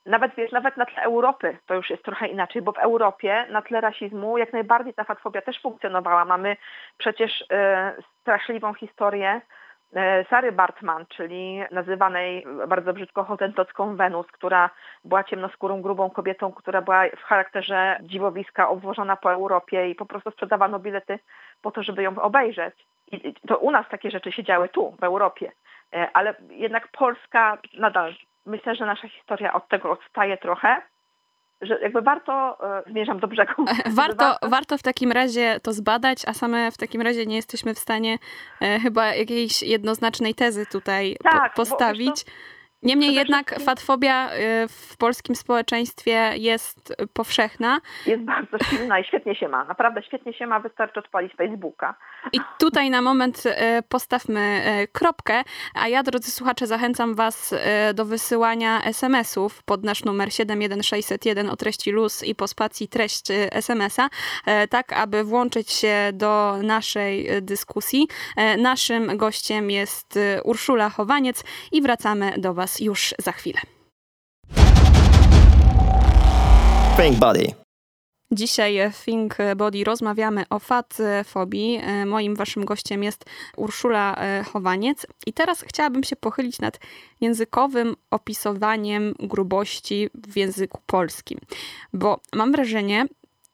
nawet 0.05 0.35
wiesz, 0.35 0.51
nawet 0.51 0.77
na 0.77 0.85
tle 0.85 1.03
Europy 1.03 1.57
to 1.65 1.73
już 1.73 1.89
jest 1.89 2.03
trochę 2.03 2.27
inaczej, 2.27 2.61
bo 2.61 2.71
w 2.71 2.77
Europie 2.77 3.45
na 3.49 3.61
tle 3.61 3.81
rasizmu 3.81 4.37
jak 4.37 4.53
najbardziej 4.53 4.93
ta 4.93 5.03
fatfobia 5.03 5.41
też 5.41 5.61
funkcjonowała. 5.61 6.25
Mamy 6.25 6.57
przecież 6.97 7.45
e, 7.51 7.93
straszliwą 8.21 8.73
historię 8.73 9.29
e, 9.29 9.41
Sary 10.29 10.51
Bartman, 10.51 11.05
czyli 11.05 11.61
nazywanej 11.71 12.45
bardzo 12.67 12.93
brzydko 12.93 13.23
hotentocką 13.23 13.95
Wenus, 13.95 14.27
która 14.27 14.69
była 15.03 15.23
ciemnoskórą, 15.23 15.81
grubą 15.81 16.09
kobietą, 16.09 16.51
która 16.51 16.81
była 16.81 17.03
w 17.17 17.23
charakterze 17.23 17.99
dziwowiska 18.01 18.69
obwożona 18.69 19.15
po 19.15 19.33
Europie 19.33 19.89
i 19.89 19.95
po 19.95 20.05
prostu 20.05 20.31
sprzedawano 20.31 20.79
bilety 20.79 21.19
po 21.61 21.71
to, 21.71 21.83
żeby 21.83 22.03
ją 22.03 22.21
obejrzeć. 22.21 22.87
I 23.11 23.27
i 23.27 23.35
to 23.47 23.57
u 23.57 23.71
nas 23.71 23.85
takie 23.89 24.11
rzeczy 24.11 24.31
się 24.31 24.43
działy 24.43 24.69
tu, 24.69 24.95
w 24.99 25.03
Europie. 25.03 25.51
E, 25.93 26.09
Ale 26.13 26.35
jednak 26.49 26.87
Polska 26.87 27.57
nadal, 27.73 28.13
myślę, 28.45 28.75
że 28.75 28.85
nasza 28.85 29.07
historia 29.07 29.53
od 29.53 29.67
tego 29.67 29.91
odstaje 29.91 30.37
trochę, 30.37 30.81
że 31.61 31.79
jakby 31.81 32.01
warto, 32.01 32.57
e, 32.87 32.91
zmierzam 32.91 33.19
do 33.19 33.27
brzegu. 33.27 33.65
że 33.85 33.91
Warto, 33.95 34.37
warto 34.49 34.77
w 34.77 34.83
takim 34.83 35.11
razie 35.11 35.59
to 35.63 35.73
zbadać, 35.73 36.19
a 36.27 36.33
same 36.33 36.71
w 36.71 36.77
takim 36.77 37.01
razie 37.01 37.25
nie 37.25 37.35
jesteśmy 37.35 37.73
w 37.73 37.79
stanie 37.79 38.17
e, 38.61 38.79
chyba 38.79 39.05
jakiejś 39.15 39.63
jednoznacznej 39.63 40.35
tezy 40.35 40.65
tutaj 40.65 41.15
po- 41.23 41.29
Tak, 41.29 41.41
bo 41.43 41.55
postawić. 41.55 42.25
Niemniej 42.83 43.13
jednak 43.13 43.59
fatfobia 43.59 44.29
e, 44.29 44.67
w 44.67 44.97
polskim 44.97 45.35
społeczeństwie 45.35 46.31
jest 46.35 46.95
powszechna 47.13 47.79
jest 48.05 48.23
bardzo 48.23 48.57
silna 48.69 48.99
i 48.99 49.03
świetnie 49.03 49.35
się 49.35 49.47
ma. 49.47 49.63
Naprawdę 49.63 50.03
świetnie 50.03 50.33
się 50.33 50.47
ma, 50.47 50.59
wystarczy 50.59 50.99
odpalić 50.99 51.33
Facebooka. 51.35 51.95
i 52.33 52.39
tutaj 52.59 52.89
na 52.89 53.01
moment 53.01 53.43
e, 53.45 53.81
postawmy 53.89 54.39
e, 54.39 54.87
kropkę, 54.87 55.43
a 55.73 55.87
ja 55.87 56.03
drodzy 56.03 56.31
słuchacze 56.31 56.67
zachęcam 56.67 57.15
was 57.15 57.55
do 57.93 58.05
wysyłania 58.05 58.83
SMS-ów 58.83 59.63
pod 59.63 59.83
nasz 59.83 60.03
numer 60.03 60.33
71601 60.33 61.49
o 61.49 61.55
treści 61.55 61.91
luz 61.91 62.23
i 62.23 62.35
po 62.35 62.47
spacji 62.47 62.87
treść 62.87 63.25
SMS-a, 63.51 64.09
tak 64.69 64.93
aby 64.93 65.23
włączyć 65.23 65.71
się 65.71 66.09
do 66.13 66.57
naszej 66.63 67.27
dyskusji. 67.41 68.07
Naszym 68.57 69.17
gościem 69.17 69.71
jest 69.71 70.19
Urszula 70.43 70.89
Chowaniec 70.89 71.43
i 71.71 71.81
wracamy 71.81 72.33
do 72.37 72.53
was 72.53 72.68
już 72.79 73.13
za 73.19 73.31
chwilę. 73.31 73.59
Pink 76.97 77.15
Body. 77.19 77.53
Dzisiaj 78.31 78.91
w 78.91 79.05
Think 79.05 79.37
Body 79.55 79.83
rozmawiamy 79.83 80.45
o 80.49 80.59
fatfobii. 80.59 81.79
E, 81.83 82.05
Moim 82.05 82.35
waszym 82.35 82.65
gościem 82.65 83.03
jest 83.03 83.25
Urszula 83.57 84.15
e, 84.15 84.43
Chowaniec. 84.43 85.07
I 85.25 85.33
teraz 85.33 85.61
chciałabym 85.61 86.03
się 86.03 86.15
pochylić 86.15 86.59
nad 86.59 86.79
językowym 87.21 87.95
opisowaniem 88.11 89.13
grubości 89.19 90.09
w 90.27 90.37
języku 90.37 90.81
polskim. 90.85 91.39
Bo 91.93 92.19
mam 92.35 92.51
wrażenie, 92.51 93.05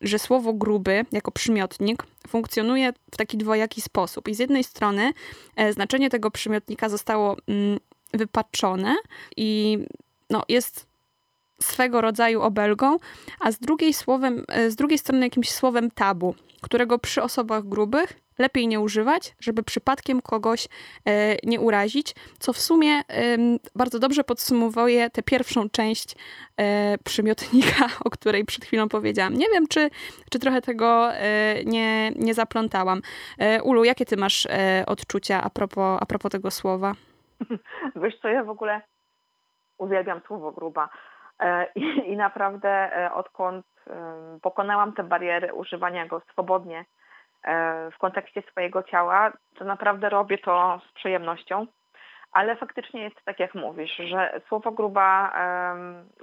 że 0.02 0.20
słowo 0.20 0.54
gruby 0.54 1.06
jako 1.12 1.32
przymiotnik 1.32 2.04
funkcjonuje 2.28 2.94
w 3.12 3.18
taki 3.18 3.38
dwojaki 3.38 3.82
sposób. 3.82 4.28
I 4.28 4.36
z 4.36 4.40
jednej 4.40 4.64
strony 4.64 5.14
e, 5.56 5.74
znaczenie 5.74 6.10
tego 6.10 6.32
przymiotnika 6.32 6.90
zostało 6.90 7.36
mm, 7.48 7.80
wypaczone 8.18 8.96
i 9.38 9.80
no, 10.30 10.44
jest 10.50 10.88
swego 11.62 12.02
rodzaju 12.02 12.42
obelgą, 12.42 12.98
a 13.40 13.52
z 13.52 13.60
drugiej, 13.60 13.94
słowem, 13.94 14.44
e, 14.48 14.72
z 14.72 14.76
drugiej 14.76 14.98
strony 14.98 15.26
jakimś 15.26 15.52
słowem 15.52 15.92
tabu, 15.92 16.36
którego 16.62 17.00
przy 17.00 17.22
osobach 17.22 17.64
grubych 17.64 18.14
lepiej 18.38 18.68
nie 18.68 18.80
używać, 18.80 19.36
żeby 19.40 19.64
przypadkiem 19.64 20.22
kogoś 20.22 20.68
e, 21.06 21.38
nie 21.44 21.60
urazić, 21.60 22.16
co 22.40 22.54
w 22.54 22.60
sumie 22.60 23.02
bardzo 23.76 24.00
dobrze 24.00 24.24
podsumowuje 24.24 25.10
tę 25.10 25.24
pierwszą 25.24 25.70
część 25.70 26.16
e, 26.58 26.98
przymiotnika, 27.04 27.90
o 28.06 28.10
której 28.10 28.46
przed 28.46 28.66
chwilą 28.66 28.90
powiedziałam. 28.90 29.38
Nie 29.38 29.46
wiem, 29.54 29.68
czy, 29.68 29.90
czy 30.30 30.40
trochę 30.40 30.62
tego 30.62 31.10
nie, 31.66 32.12
nie 32.16 32.34
zaplątałam. 32.34 33.02
Ulu, 33.64 33.84
jakie 33.84 34.06
ty 34.06 34.18
masz 34.18 34.48
odczucia 34.88 35.44
a 35.44 35.50
propos, 35.50 35.98
a 36.02 36.06
propos 36.06 36.32
tego 36.32 36.52
słowa? 36.52 36.96
Wiesz 37.96 38.20
co, 38.20 38.28
ja 38.28 38.44
w 38.44 38.50
ogóle 38.50 38.82
uwielbiam 39.78 40.22
słowo 40.28 40.52
gruba. 40.52 40.90
E, 41.40 41.68
I, 41.76 41.82
i 42.12 42.18
naprawdę 42.18 42.70
e, 42.70 43.14
odkąd 43.14 43.66
pokonałam 44.42 44.94
te 44.94 45.04
bariery 45.04 45.54
używania 45.54 46.06
go 46.06 46.22
swobodnie 46.32 46.86
e, 47.44 47.92
w 47.92 47.98
kontekście 47.98 48.42
swojego 48.42 48.84
ciała, 48.84 49.32
to 49.56 49.66
naprawdę 49.66 50.10
robię 50.10 50.38
to 50.38 50.82
z 50.90 50.94
przyjemnością. 50.94 51.68
Ale 52.32 52.56
faktycznie 52.56 53.04
jest 53.04 53.16
tak, 53.26 53.40
jak 53.40 53.56
mówisz, 53.56 53.96
że 53.96 54.42
słowo 54.48 54.72
gruba, 54.72 55.34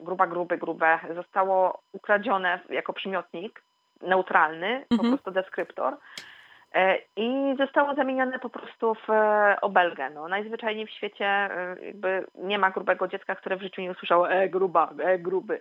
gruba, 0.02 0.26
gruby, 0.26 0.59
grube 0.59 0.99
zostało 1.14 1.83
ukradzione 1.92 2.61
jako 2.69 2.92
przymiotnik 2.92 3.62
neutralny, 4.00 4.85
po 4.88 4.95
Mhm. 4.95 5.11
prostu 5.11 5.31
deskryptor. 5.31 5.97
E, 6.74 6.98
I 7.16 7.56
zostało 7.58 7.94
zamienione 7.94 8.38
po 8.38 8.48
prostu 8.48 8.94
w 8.94 9.10
e, 9.10 9.56
obelgę. 9.60 10.10
No, 10.10 10.28
najzwyczajniej 10.28 10.86
w 10.86 10.90
świecie 10.90 11.26
e, 11.26 11.76
jakby 11.82 12.26
nie 12.34 12.58
ma 12.58 12.70
grubego 12.70 13.08
dziecka, 13.08 13.34
które 13.34 13.56
w 13.56 13.62
życiu 13.62 13.82
nie 13.82 13.90
usłyszało 13.90 14.30
e, 14.30 14.48
gruba, 14.48 14.92
e, 14.98 15.18
gruby. 15.18 15.60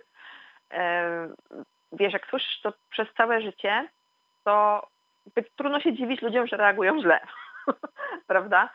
Wiesz, 1.92 2.12
jak 2.12 2.26
słyszysz 2.26 2.60
to 2.60 2.72
przez 2.90 3.08
całe 3.16 3.40
życie, 3.40 3.88
to 4.44 4.86
trudno 5.56 5.80
się 5.80 5.92
dziwić 5.92 6.22
ludziom, 6.22 6.46
że 6.46 6.56
reagują 6.56 7.00
źle. 7.00 7.20
Prawda? 8.26 8.68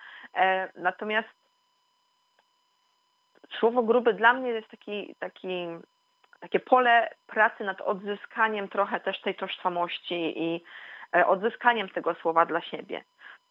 Natomiast 0.76 1.30
słowo 3.60 3.84
gruby 3.84 4.14
dla 4.14 4.34
mnie 4.34 4.50
jest 4.50 4.68
taki, 4.68 5.16
taki, 5.20 5.68
takie 6.40 6.60
pole 6.60 7.10
pracy 7.28 7.64
nad 7.64 7.82
odzyskaniem 7.82 8.68
trochę 8.68 9.00
też 9.00 9.22
tej 9.22 9.36
tożsamości 9.36 10.44
i 10.44 10.64
odzyskaniem 11.12 11.90
tego 11.90 12.14
słowa 12.14 12.46
dla 12.46 12.62
siebie. 12.62 13.04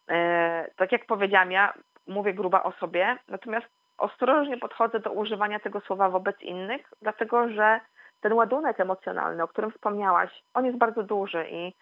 E, 0.08 0.70
Tak 0.76 0.92
jak 0.92 1.06
powiedziałam, 1.06 1.52
ja 1.52 1.72
mówię 2.06 2.34
gruba 2.34 2.62
o 2.62 2.72
sobie, 2.72 3.18
natomiast 3.28 3.66
ostrożnie 3.98 4.56
podchodzę 4.56 5.00
do 5.00 5.10
używania 5.10 5.60
tego 5.60 5.80
słowa 5.80 6.08
wobec 6.08 6.40
innych, 6.40 6.92
dlatego 7.02 7.48
że 7.48 7.80
ten 8.20 8.32
ładunek 8.32 8.80
emocjonalny, 8.80 9.42
o 9.42 9.48
którym 9.48 9.70
wspomniałaś, 9.70 10.42
on 10.54 10.66
jest 10.66 10.78
bardzo 10.78 11.02
duży 11.02 11.46
i, 11.50 11.72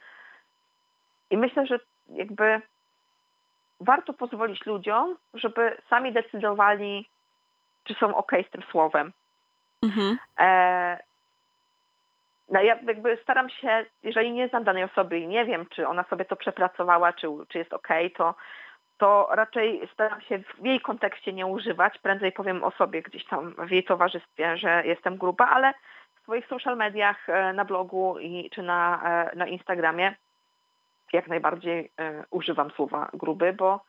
i 1.31 1.37
myślę, 1.37 1.67
że 1.67 1.79
jakby 2.09 2.61
warto 3.81 4.13
pozwolić 4.13 4.67
ludziom, 4.67 5.17
żeby 5.35 5.77
sami 5.91 6.13
decydowali, 6.13 7.09
czy 7.85 7.95
są 7.95 8.17
ok 8.17 8.33
z 8.49 8.51
tym 8.51 8.63
słowem. 8.71 9.13
Mhm. 9.83 10.19
E, 10.39 10.99
no 12.49 12.63
ja 12.63 12.79
jakby 12.87 13.19
staram 13.23 13.51
się, 13.51 13.85
jeżeli 14.03 14.33
nie 14.33 14.49
znam 14.49 14.65
danej 14.65 14.85
osoby 14.85 15.19
i 15.19 15.27
nie 15.27 15.45
wiem, 15.45 15.67
czy 15.71 15.89
ona 15.89 16.05
sobie 16.05 16.25
to 16.25 16.37
przepracowała, 16.37 17.13
czy, 17.13 17.29
czy 17.49 17.59
jest 17.59 17.73
okej, 17.73 18.11
to, 18.11 18.35
to 18.99 19.29
raczej 19.31 19.89
staram 19.93 20.21
się 20.21 20.39
w 20.39 20.65
jej 20.67 20.81
kontekście 20.81 21.33
nie 21.33 21.47
używać. 21.47 21.99
Prędzej 21.99 22.33
powiem 22.33 22.65
o 22.65 22.71
sobie 22.71 23.03
gdzieś 23.03 23.25
tam 23.25 23.55
w 23.59 23.71
jej 23.71 23.85
towarzystwie, 23.85 24.57
że 24.57 24.83
jestem 24.87 25.17
gruba, 25.17 25.47
ale 25.49 25.75
w 26.19 26.23
swoich 26.23 26.47
social 26.47 26.77
mediach, 26.77 27.29
e, 27.29 27.53
na 27.53 27.65
blogu 27.65 28.19
i, 28.19 28.51
czy 28.51 28.63
na, 28.63 29.03
e, 29.05 29.37
na 29.37 29.47
Instagramie 29.47 30.15
jak 31.13 31.29
najbardziej 31.29 31.91
e, 31.99 32.25
używam 32.31 32.71
słowa 32.71 33.11
gruby, 33.13 33.53
bo 33.53 33.81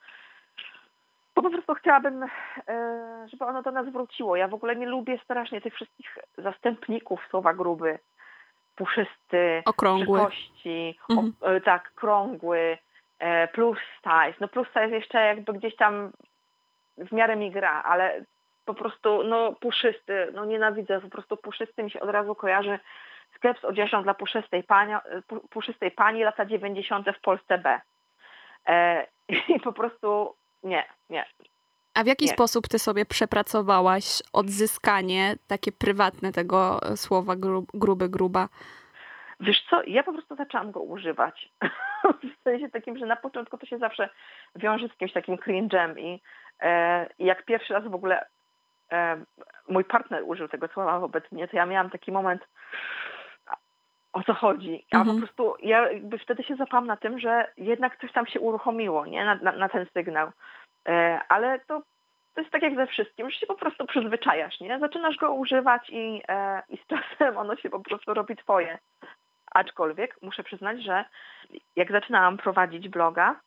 Bo 1.36 1.42
po 1.42 1.50
prostu 1.50 1.74
chciałabym, 1.74 2.26
żeby 3.28 3.46
ono 3.46 3.62
do 3.62 3.72
nas 3.72 3.90
wróciło. 3.90 4.36
Ja 4.36 4.48
w 4.48 4.54
ogóle 4.54 4.76
nie 4.76 4.86
lubię 4.86 5.20
strasznie 5.24 5.62
tych 5.62 5.74
wszystkich 5.74 6.18
zastępników 6.38 7.20
słowa 7.30 7.54
gruby. 7.54 8.00
Puszysty, 8.76 9.62
Okrągły. 9.66 10.20
Kości, 10.20 10.98
Mhm. 11.10 11.34
o, 11.42 11.46
e, 11.52 11.62
tak, 11.62 11.92
krągły, 11.94 12.78
e, 13.20 13.48
plus 13.48 13.78
size. 14.04 14.38
No 14.40 14.48
plus 14.48 14.68
size 14.68 14.90
jeszcze 14.90 15.26
jakby 15.26 15.54
gdzieś 15.54 15.76
tam 15.76 16.12
w 16.98 17.12
miarę 17.12 17.36
mi 17.36 17.52
gra, 17.52 17.84
ale 17.84 18.22
po 18.66 18.74
prostu 18.74 19.24
no 19.24 19.54
puszysty, 19.54 20.28
no 20.34 20.46
nienawidzę, 20.46 21.02
po 21.02 21.10
prostu 21.10 21.38
puszysty 21.38 21.84
mi 21.84 21.92
się 21.92 22.00
od 22.00 22.10
razu 22.10 22.36
kojarzy 22.36 22.80
sklep 23.36 23.60
z 23.60 23.66
odzieżą 23.66 24.04
dla 24.04 24.14
puszystej 24.14 24.64
pani, 24.64 24.94
pu- 25.28 25.48
puszystej 25.50 25.92
pani 25.92 26.24
lata 26.24 26.46
90. 26.46 27.08
w 27.18 27.22
Polsce 27.22 27.58
B. 27.58 27.82
E, 28.68 29.08
I 29.56 29.60
po 29.60 29.74
prostu 29.74 30.36
nie, 30.64 30.86
nie. 31.10 31.26
A 31.96 32.04
w 32.04 32.08
jaki 32.08 32.26
Nie. 32.26 32.32
sposób 32.32 32.68
ty 32.68 32.80
sobie 32.80 33.06
przepracowałaś 33.06 34.22
odzyskanie 34.34 35.36
takie 35.48 35.72
prywatne 35.72 36.32
tego 36.32 36.82
e, 36.82 36.98
słowa 36.98 37.36
gru, 37.36 37.66
gruby, 37.74 38.10
gruba? 38.10 38.50
Wiesz 39.40 39.66
co, 39.70 39.82
ja 39.88 40.04
po 40.04 40.14
prostu 40.14 40.36
zaczęłam 40.36 40.72
go 40.72 40.82
używać. 40.82 41.50
w 42.40 42.44
sensie 42.44 42.70
takim, 42.70 42.98
że 42.98 43.06
na 43.06 43.16
początku 43.16 43.58
to 43.58 43.66
się 43.66 43.78
zawsze 43.78 44.10
wiąże 44.56 44.88
z 44.88 44.92
jakimś 44.92 45.14
takim 45.14 45.36
cringe'em 45.38 46.00
i, 46.00 46.22
e, 46.62 47.10
jak 47.20 47.46
pierwszy 47.46 47.74
raz 47.74 47.84
w 47.84 47.96
ogóle 47.96 48.26
e, 48.92 49.18
mój 49.70 49.84
partner 49.84 50.24
użył 50.26 50.48
tego 50.48 50.68
słowa 50.68 51.00
wobec 51.00 51.32
mnie, 51.32 51.48
to 51.48 51.58
ja 51.58 51.66
miałam 51.66 51.90
taki 51.90 52.12
moment, 52.12 52.42
o 54.14 54.24
co 54.24 54.34
chodzi. 54.34 54.86
A 54.92 54.98
Mhm. 54.98 55.16
po 55.16 55.26
prostu 55.26 55.56
ja 55.68 55.92
jakby 55.92 56.18
wtedy 56.18 56.44
się 56.44 56.56
zapałam 56.56 56.88
na 56.88 56.98
tym, 56.98 57.20
że 57.20 57.48
jednak 57.58 57.98
coś 58.02 58.12
tam 58.12 58.28
się 58.28 58.40
uruchomiło, 58.40 59.06
nie? 59.06 59.26
Na, 59.26 59.36
na, 59.36 59.52
na 59.52 59.70
ten 59.70 59.86
sygnał. 59.94 60.32
E, 60.88 61.20
ale 61.30 61.60
to, 61.60 61.82
to 62.34 62.42
jest 62.42 62.52
tak 62.52 62.62
jak 62.62 62.76
ze 62.76 62.88
wszystkim, 62.88 63.30
że 63.30 63.38
się 63.38 63.48
po 63.48 63.56
prostu 63.56 63.86
przyzwyczajasz, 63.86 64.60
nie? 64.60 64.80
Zaczynasz 64.80 65.18
go 65.18 65.34
używać 65.34 65.90
i, 65.90 66.22
e, 66.28 66.62
i 66.70 66.78
z 66.78 66.88
czasem 66.88 67.38
ono 67.44 67.56
się 67.56 67.70
po 67.70 67.80
prostu 67.80 68.14
robi 68.14 68.36
twoje. 68.36 68.78
Aczkolwiek 69.52 70.18
muszę 70.22 70.44
przyznać, 70.44 70.84
że 70.84 71.06
jak 71.76 71.92
zaczynałam 71.92 72.38
prowadzić 72.38 72.90
bloga, 72.90 73.40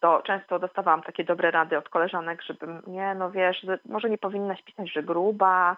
to 0.00 0.22
często 0.22 0.58
dostawałam 0.58 1.02
takie 1.02 1.24
dobre 1.24 1.50
rady 1.50 1.78
od 1.78 1.88
koleżanek, 1.88 2.42
żebym, 2.42 2.82
nie, 2.86 3.14
no 3.14 3.30
wiesz, 3.30 3.60
że 3.60 3.78
może 3.84 4.10
nie 4.10 4.18
powinnaś 4.18 4.62
pisać, 4.62 4.92
że 4.92 5.02
gruba, 5.02 5.76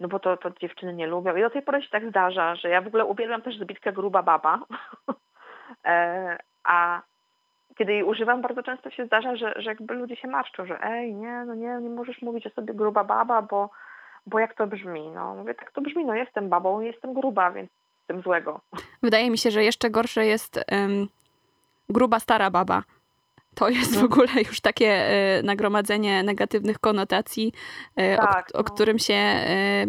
no 0.00 0.08
bo 0.08 0.18
to, 0.18 0.36
to 0.36 0.50
dziewczyny 0.50 0.94
nie 0.94 1.06
lubią. 1.06 1.36
I 1.36 1.40
do 1.40 1.50
tej 1.50 1.62
pory 1.62 1.82
się 1.82 1.88
tak 1.88 2.08
zdarza, 2.08 2.56
że 2.56 2.68
ja 2.68 2.80
w 2.80 2.86
ogóle 2.86 3.04
uwielbiam 3.04 3.42
też 3.42 3.58
zbitkę 3.58 3.92
gruba 3.92 4.22
baba. 4.22 4.58
e, 5.86 6.38
a 6.64 7.02
kiedy 7.78 7.92
jej 7.92 8.02
używam, 8.02 8.42
bardzo 8.42 8.62
często 8.62 8.90
się 8.90 9.06
zdarza, 9.06 9.36
że, 9.36 9.54
że 9.56 9.70
jakby 9.70 9.94
ludzie 9.94 10.16
się 10.16 10.28
marszczą, 10.28 10.66
że 10.66 10.82
ej, 10.82 11.14
nie, 11.14 11.44
no 11.46 11.54
nie, 11.54 11.78
nie 11.82 11.88
możesz 11.90 12.22
mówić 12.22 12.46
o 12.46 12.50
sobie 12.50 12.74
gruba 12.74 13.04
baba, 13.04 13.42
bo, 13.42 13.70
bo 14.26 14.38
jak 14.38 14.54
to 14.54 14.66
brzmi? 14.66 15.08
No 15.14 15.34
mówię, 15.34 15.54
tak 15.54 15.72
to 15.72 15.80
brzmi, 15.80 16.04
no 16.04 16.14
jestem 16.14 16.48
babą, 16.48 16.80
jestem 16.80 17.14
gruba, 17.14 17.50
więc 17.50 17.70
jestem 17.98 18.22
złego. 18.22 18.60
Wydaje 19.02 19.30
mi 19.30 19.38
się, 19.38 19.50
że 19.50 19.64
jeszcze 19.64 19.90
gorsze 19.90 20.26
jest 20.26 20.64
gruba 21.88 22.20
stara 22.20 22.50
baba. 22.50 22.82
To 23.54 23.68
jest 23.68 23.96
w 23.96 24.00
No. 24.00 24.04
ogóle 24.04 24.28
już 24.48 24.60
takie 24.60 24.86
e, 24.88 25.42
nagromadzenie 25.42 26.22
negatywnych 26.22 26.78
konotacji, 26.78 27.52
e, 27.96 28.16
Tak, 28.16 28.48
o, 28.54 28.58
o 28.58 28.62
no. 28.62 28.64
którym 28.64 28.98
się 28.98 29.14
e, 29.14 29.86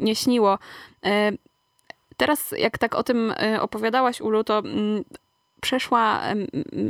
nie 0.00 0.16
śniło. 0.16 0.58
Teraz, 2.16 2.54
jak 2.58 2.78
tak 2.78 2.94
o 2.94 3.02
tym 3.02 3.34
opowiadałaś, 3.60 4.20
Ulu, 4.20 4.44
to 4.44 4.58
mm, 4.58 5.04
przeszła 5.60 6.22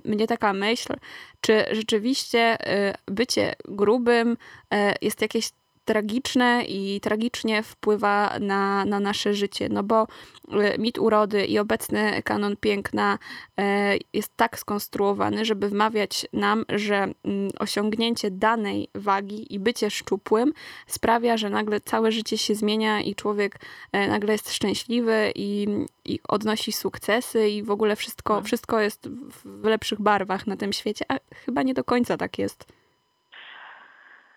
mnie 0.04 0.26
taka 0.26 0.52
myśl, 0.52 0.94
czy 1.40 1.64
rzeczywiście 1.72 2.40
e, 2.40 2.94
bycie 3.06 3.54
grubym 3.68 4.36
e, 4.70 4.94
jest 5.02 5.22
jakieś 5.22 5.50
tragiczne 5.90 6.64
i 6.68 7.00
tragicznie 7.00 7.62
wpływa 7.62 8.38
na, 8.40 8.85
na 8.85 9.00
nasze 9.00 9.35
życie, 9.35 9.68
no 9.68 9.82
bo 9.82 10.06
e, 10.52 10.78
mit 10.78 10.99
urody 10.99 11.47
i 11.47 11.59
obecny 11.59 12.23
kanon 12.23 12.56
piękna 12.56 13.18
e, 13.59 13.97
jest 14.12 14.37
tak 14.37 14.59
skonstruowany, 14.59 15.44
żeby 15.44 15.68
wmawiać 15.68 16.26
nam, 16.32 16.64
że 16.68 16.97
mm, 16.97 17.50
osiągnięcie 17.59 18.30
danej 18.30 18.88
wagi 18.94 19.54
i 19.54 19.59
bycie 19.59 19.90
szczupłym 19.90 20.52
sprawia, 20.87 21.37
że 21.37 21.50
nagle 21.50 21.81
całe 21.81 22.12
życie 22.12 22.38
się 22.38 22.55
zmienia 22.55 23.00
i 23.00 23.14
człowiek 23.14 23.61
e, 23.92 24.09
nagle 24.09 24.33
jest 24.33 24.53
szczęśliwy 24.53 25.33
i, 25.35 25.66
i 26.05 26.18
odnosi 26.29 26.72
sukcesy 26.72 27.48
i 27.48 27.62
w 27.62 27.70
ogóle 27.70 27.96
wszystko, 27.96 28.35
Mhm. 28.35 28.44
wszystko 28.44 28.81
jest 28.81 29.09
w 29.44 29.64
lepszych 29.64 30.00
barwach 30.00 30.46
na 30.46 30.57
tym 30.57 30.72
świecie, 30.72 31.05
a 31.09 31.18
chyba 31.44 31.62
nie 31.62 31.74
do 31.74 31.85
końca 31.85 32.16
tak 32.16 32.38
jest. 32.38 32.66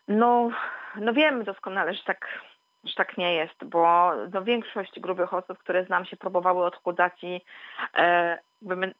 No, 0.07 0.51
no 1.01 1.13
wiemy 1.13 1.43
doskonale, 1.43 1.93
że 1.93 2.03
tak, 2.03 2.27
że 2.83 2.93
tak 2.93 3.17
nie 3.17 3.33
jest, 3.33 3.63
bo 3.65 4.11
no, 4.33 4.43
większość 4.43 4.99
grubych 4.99 5.33
osób, 5.33 5.57
które 5.57 5.85
znam 5.85 6.05
się 6.05 6.17
próbowały 6.17 6.65
odchudzać 6.65 7.13
i 7.23 7.41
e, 7.95 8.39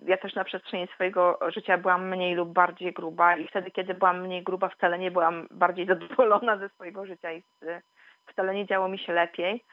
ja 0.05 0.17
też 0.17 0.35
na 0.35 0.43
przestrzeni 0.43 0.87
swojego 0.87 1.39
życia 1.47 1.77
byłam 1.77 2.09
mniej 2.09 2.35
lub 2.35 2.53
bardziej 2.53 2.93
gruba 2.93 3.35
i 3.35 3.47
wtedy, 3.47 3.71
kiedy 3.71 3.93
byłam 3.93 4.21
mniej 4.21 4.43
gruba, 4.43 4.69
wcale 4.69 4.99
nie 4.99 5.11
byłam 5.11 5.47
bardziej 5.51 5.85
zadowolona 5.91 6.57
ze 6.57 6.69
swojego 6.69 7.05
życia 7.05 7.31
i 7.31 7.43
wcale 8.25 8.55
nie 8.55 8.65
działo 8.65 8.87
mi 8.87 8.99
się 8.99 9.13
lepiej 9.13 9.63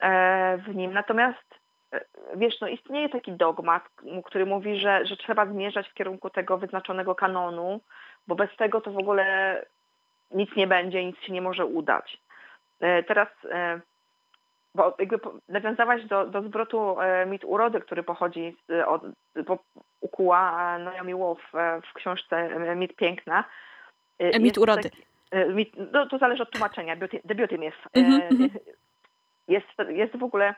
e, 0.00 0.58
w 0.58 0.74
nim. 0.74 0.92
Natomiast 0.92 1.54
e, 1.92 2.04
wiesz, 2.36 2.60
no 2.60 2.68
istnieje 2.68 3.08
taki 3.08 3.32
dogmat, 3.32 3.82
który 4.24 4.46
mówi, 4.46 4.80
że, 4.80 5.06
że 5.06 5.16
trzeba 5.16 5.46
zmierzać 5.46 5.88
w 5.88 5.94
kierunku 5.94 6.30
tego 6.30 6.58
wyznaczonego 6.58 7.14
kanonu, 7.14 7.80
bo 8.26 8.34
bez 8.34 8.56
tego 8.56 8.80
to 8.80 8.90
w 8.90 8.98
ogóle 8.98 9.62
nic 10.30 10.56
nie 10.56 10.66
będzie, 10.66 11.04
nic 11.04 11.20
się 11.20 11.32
nie 11.32 11.42
może 11.42 11.66
udać. 11.66 12.18
E, 12.80 13.02
Teraz, 13.02 13.28
e, 13.50 13.80
bo 14.74 14.96
jakby 14.98 15.18
nawiązałaś 15.48 16.04
do, 16.04 16.26
do 16.26 16.42
zwrotu 16.42 17.00
e, 17.00 17.26
mit 17.26 17.44
urody, 17.44 17.80
który 17.80 18.02
pochodzi 18.02 18.56
z, 18.68 18.88
od, 18.88 19.02
ukuła 20.00 20.78
Naomi 20.78 21.14
Wolf 21.14 21.52
w 21.90 21.92
książce 21.94 22.48
Mit 22.76 22.96
Piękna. 22.96 23.44
Mit 24.40 24.58
urody. 24.58 24.90
taki- 24.90 25.06
mit, 25.48 25.72
no, 25.92 26.06
to 26.06 26.18
zależy 26.18 26.42
od 26.42 26.50
tłumaczenia, 26.50 26.96
the 27.28 27.34
beauty 27.34 27.58
myth. 27.58 27.78
Jest, 29.48 29.66
jest 29.88 30.16
w 30.16 30.22
ogóle, 30.22 30.54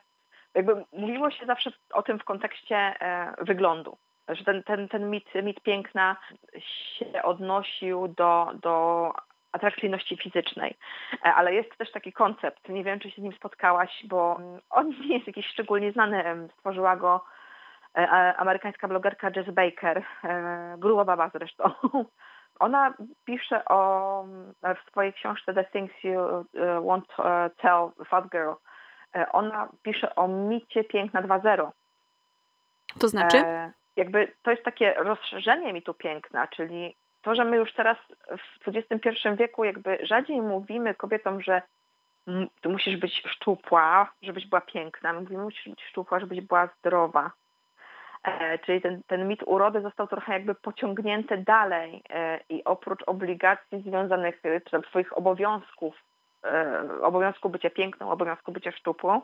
jakby 0.55 0.85
mówiło 0.93 1.31
się 1.31 1.47
zawsze 1.47 1.71
o 1.93 2.03
tym 2.03 2.19
w 2.19 2.25
kontekście 2.25 2.95
wyglądu, 3.41 3.97
że 4.29 4.45
ten, 4.45 4.63
ten, 4.63 4.89
ten 4.89 5.11
mit, 5.11 5.35
mit 5.43 5.61
piękna 5.61 6.17
się 6.59 7.23
odnosił 7.23 8.09
do, 8.09 8.51
do 8.63 9.13
atrakcyjności 9.53 10.17
fizycznej. 10.17 10.77
E, 11.25 11.35
Ale 11.35 11.55
jest 11.55 11.79
też 11.79 11.93
taki 11.93 12.13
koncept, 12.13 12.69
nie 12.69 12.85
wiem 12.85 13.01
czy 13.01 13.11
się 13.11 13.23
z 13.23 13.25
nim 13.25 13.33
spotkałaś, 13.33 14.05
bo 14.05 14.41
on 14.71 14.89
nie 15.09 15.15
jest 15.15 15.27
jakiś 15.27 15.47
szczególnie 15.47 15.93
znany, 15.93 16.49
stworzyła 16.53 16.97
go 16.97 17.25
e, 17.97 18.37
amerykańska 18.37 18.89
blogerka 18.89 19.31
Jess 19.37 19.51
Baker, 19.51 20.03
e, 20.25 20.75
gruba 20.79 21.05
baba 21.05 21.31
zresztą. 21.35 21.71
Ona 22.59 22.95
pisze 23.25 23.65
o, 23.65 24.25
w 24.63 24.91
swojej 24.91 25.13
książce 25.13 25.55
The 25.55 25.65
Things 25.65 26.05
You 26.05 26.19
Won't 26.55 27.51
Tell 27.57 28.07
Fat 28.07 28.31
Girl, 28.31 28.51
ona 29.33 29.69
pisze 29.83 30.15
o 30.15 30.29
micie 30.29 30.85
piękna 30.85 31.23
2.0. 31.23 31.71
To 32.99 33.09
znaczy? 33.09 33.37
E, 33.39 33.73
jakby 33.97 34.33
to 34.43 34.51
jest 34.51 34.63
takie 34.63 34.95
rozszerzenie 34.95 35.73
mitu 35.73 35.95
piękna, 35.95 36.47
czyli 36.47 36.97
to, 37.23 37.35
że 37.35 37.45
my 37.45 37.57
już 37.57 37.73
teraz 37.73 37.97
w 38.39 38.69
XXI 38.69 39.29
wieku 39.39 39.65
jakby 39.65 39.99
rzadziej 40.03 40.43
mówimy 40.43 40.95
kobietom, 40.95 41.43
że 41.43 41.63
ty 42.61 42.69
musisz 42.69 42.97
być 42.97 43.23
szczupła, 43.27 44.13
żebyś 44.23 44.47
była 44.47 44.61
piękna. 44.61 45.13
My 45.13 45.21
mówimy, 45.21 45.43
musisz 45.43 45.69
być 45.69 45.83
szczupła, 45.83 46.21
żebyś 46.21 46.41
była 46.41 46.69
zdrowa. 46.79 47.33
E, 48.23 48.59
czyli 48.59 48.81
ten, 48.81 49.03
ten 49.07 49.29
mit 49.29 49.43
urody 49.47 49.81
został 49.81 50.09
trochę 50.09 50.33
jakby 50.33 50.55
pociągnięty 50.55 51.37
dalej 51.37 52.03
e, 52.11 52.41
i 52.49 52.65
oprócz 52.65 53.03
obligacji 53.07 53.83
związanych, 53.83 54.41
e, 54.45 54.61
czy 54.61 54.71
tam 54.71 54.83
swoich 54.83 55.19
obowiązków, 55.19 56.05
obowiązku 57.03 57.49
bycia 57.49 57.71
piękną, 57.71 58.11
obowiązku 58.11 58.53
bycia 58.53 58.73
szczupłą, 58.73 59.23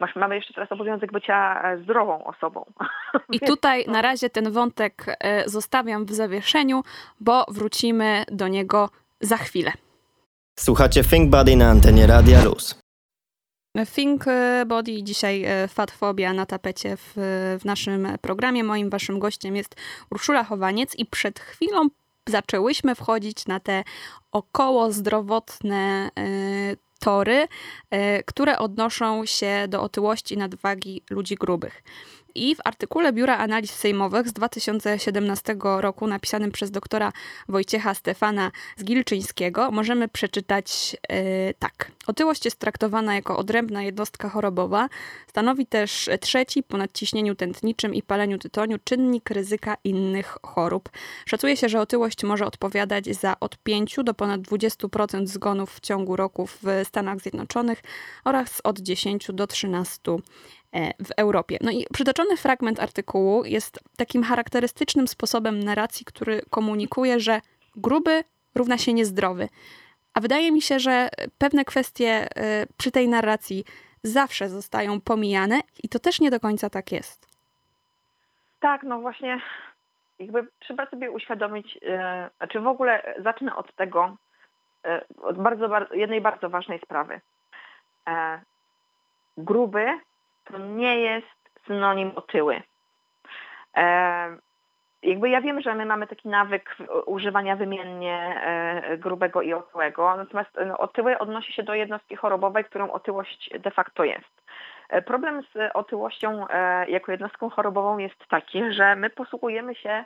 masz, 0.00 0.16
mamy 0.16 0.36
jeszcze 0.36 0.54
teraz 0.54 0.72
obowiązek 0.72 1.12
bycia 1.12 1.62
e, 1.62 1.78
zdrową 1.78 2.24
osobą. 2.24 2.64
I 3.32 3.40
tutaj 3.52 3.84
na 3.88 4.02
razie 4.02 4.30
ten 4.30 4.52
wątek 4.52 5.04
e, 5.08 5.48
zostawiam 5.48 6.04
w 6.04 6.12
zawieszeniu, 6.12 6.82
bo 7.20 7.44
wrócimy 7.48 8.24
do 8.32 8.48
niego 8.48 8.90
za 9.20 9.36
chwilę. 9.36 9.72
Słuchacie 10.58 11.04
Think 11.04 11.30
Body 11.30 11.56
na 11.56 11.70
antenie 11.70 12.06
Radia 12.06 12.44
Luz. 12.44 12.82
Think 13.94 14.28
e, 14.28 14.64
Body, 14.66 15.02
dzisiaj 15.02 15.44
e, 15.44 15.68
fatfobia 15.68 16.32
na 16.32 16.46
tapecie 16.46 16.96
w, 16.96 17.12
w 17.60 17.64
naszym 17.64 18.08
programie. 18.20 18.64
Moim 18.64 18.90
waszym 18.90 19.18
gościem 19.18 19.56
jest 19.56 19.76
Urszula 20.10 20.44
Chowaniec 20.44 20.94
i 20.98 21.06
przed 21.06 21.40
chwilą 21.40 21.88
zaczęłyśmy 22.28 22.94
wchodzić 22.94 23.46
na 23.46 23.60
te 23.60 23.84
około 24.32 24.92
zdrowotne 24.92 26.10
e, 26.18 26.76
tory, 26.98 27.48
e, 27.90 28.22
które 28.22 28.58
odnoszą 28.58 29.26
się 29.26 29.64
do 29.68 29.82
otyłości 29.82 30.34
i 30.34 30.38
nadwagi 30.38 31.02
ludzi 31.10 31.34
grubych. 31.34 31.82
I 32.34 32.54
w 32.54 32.58
artykule 32.64 33.12
Biura 33.12 33.38
Analiz 33.38 33.70
Sejmowych 33.70 34.28
z 34.28 34.32
2017 34.32 35.56
roku, 35.60 36.06
napisanym 36.06 36.52
przez 36.52 36.70
doktora 36.70 37.12
Wojciecha 37.48 37.94
Stefana 37.94 38.50
z 38.76 38.84
Gilczyńskiego, 38.84 39.70
możemy 39.70 40.08
przeczytać 40.08 40.96
yy, 41.10 41.54
tak. 41.58 41.90
Otyłość 42.06 42.44
jest 42.44 42.58
traktowana 42.58 43.14
jako 43.14 43.36
odrębna 43.36 43.82
jednostka 43.82 44.28
chorobowa. 44.28 44.88
Stanowi 45.28 45.66
też 45.66 46.10
trzeci 46.20 46.62
po 46.62 46.76
nadciśnieniu 46.76 47.34
tętniczym 47.34 47.94
i 47.94 48.02
paleniu 48.02 48.38
tytoniu 48.38 48.78
czynnik 48.84 49.30
ryzyka 49.30 49.76
innych 49.84 50.38
chorób. 50.42 50.88
Szacuje 51.26 51.56
się, 51.56 51.68
że 51.68 51.80
otyłość 51.80 52.24
może 52.24 52.46
odpowiadać 52.46 53.04
za 53.04 53.40
od 53.40 53.58
5 53.58 53.96
do 54.04 54.14
ponad 54.14 54.40
20% 54.40 55.26
zgonów 55.26 55.74
w 55.74 55.80
ciągu 55.80 56.16
roku 56.16 56.46
w 56.46 56.62
Stanach 56.84 57.20
Zjednoczonych 57.20 57.82
oraz 58.24 58.60
od 58.64 58.78
10 58.78 59.28
do 59.32 59.44
13% 59.44 60.18
w 61.04 61.10
Europie. 61.16 61.58
No 61.60 61.70
i 61.70 61.86
przytoczony 61.92 62.36
fragment 62.36 62.80
artykułu 62.80 63.44
jest 63.44 63.80
takim 63.96 64.22
charakterystycznym 64.22 65.08
sposobem 65.08 65.60
narracji, 65.60 66.06
który 66.06 66.42
komunikuje, 66.50 67.20
że 67.20 67.40
gruby 67.76 68.24
równa 68.54 68.78
się 68.78 68.92
niezdrowy. 68.92 69.48
A 70.14 70.20
wydaje 70.20 70.52
mi 70.52 70.62
się, 70.62 70.78
że 70.78 71.08
pewne 71.38 71.64
kwestie 71.64 72.28
przy 72.76 72.90
tej 72.90 73.08
narracji 73.08 73.64
zawsze 74.02 74.48
zostają 74.48 75.00
pomijane 75.00 75.60
i 75.82 75.88
to 75.88 75.98
też 75.98 76.20
nie 76.20 76.30
do 76.30 76.40
końca 76.40 76.70
tak 76.70 76.92
jest. 76.92 77.26
Tak, 78.60 78.82
no 78.82 79.00
właśnie 79.00 79.40
jakby 80.18 80.46
trzeba 80.58 80.86
sobie 80.86 81.10
uświadomić, 81.10 81.78
e, 81.82 82.30
znaczy 82.36 82.60
w 82.60 82.66
ogóle 82.66 83.14
zacznę 83.18 83.56
od 83.56 83.74
tego, 83.76 84.16
e, 84.84 85.04
od 85.22 85.36
bardzo, 85.42 85.68
bardzo, 85.68 85.94
jednej 85.94 86.20
bardzo 86.20 86.50
ważnej 86.50 86.78
sprawy. 86.78 87.20
E, 88.08 88.40
gruby 89.36 89.86
to 90.44 90.58
nie 90.58 91.00
jest 91.00 91.42
synonim 91.66 92.12
otyły. 92.14 92.62
E, 93.76 94.36
jakby 95.02 95.28
ja 95.28 95.40
wiem, 95.40 95.60
że 95.60 95.74
my 95.74 95.86
mamy 95.86 96.06
taki 96.06 96.28
nawyk 96.28 96.76
używania 97.06 97.56
wymiennie 97.56 98.42
e, 98.42 98.98
grubego 98.98 99.42
i 99.42 99.52
otyłego, 99.52 100.16
natomiast 100.16 100.50
no, 100.66 100.78
otyły 100.78 101.18
odnosi 101.18 101.52
się 101.52 101.62
do 101.62 101.74
jednostki 101.74 102.16
chorobowej, 102.16 102.64
którą 102.64 102.90
otyłość 102.90 103.50
de 103.58 103.70
facto 103.70 104.04
jest. 104.04 104.42
E, 104.88 105.02
problem 105.02 105.42
z 105.42 105.70
otyłością 105.74 106.46
jako 106.88 107.12
jednostką 107.12 107.50
chorobową 107.50 107.98
jest 107.98 108.28
taki, 108.28 108.72
że 108.72 108.96
my 108.96 109.10
posługujemy 109.10 109.74
się 109.74 110.04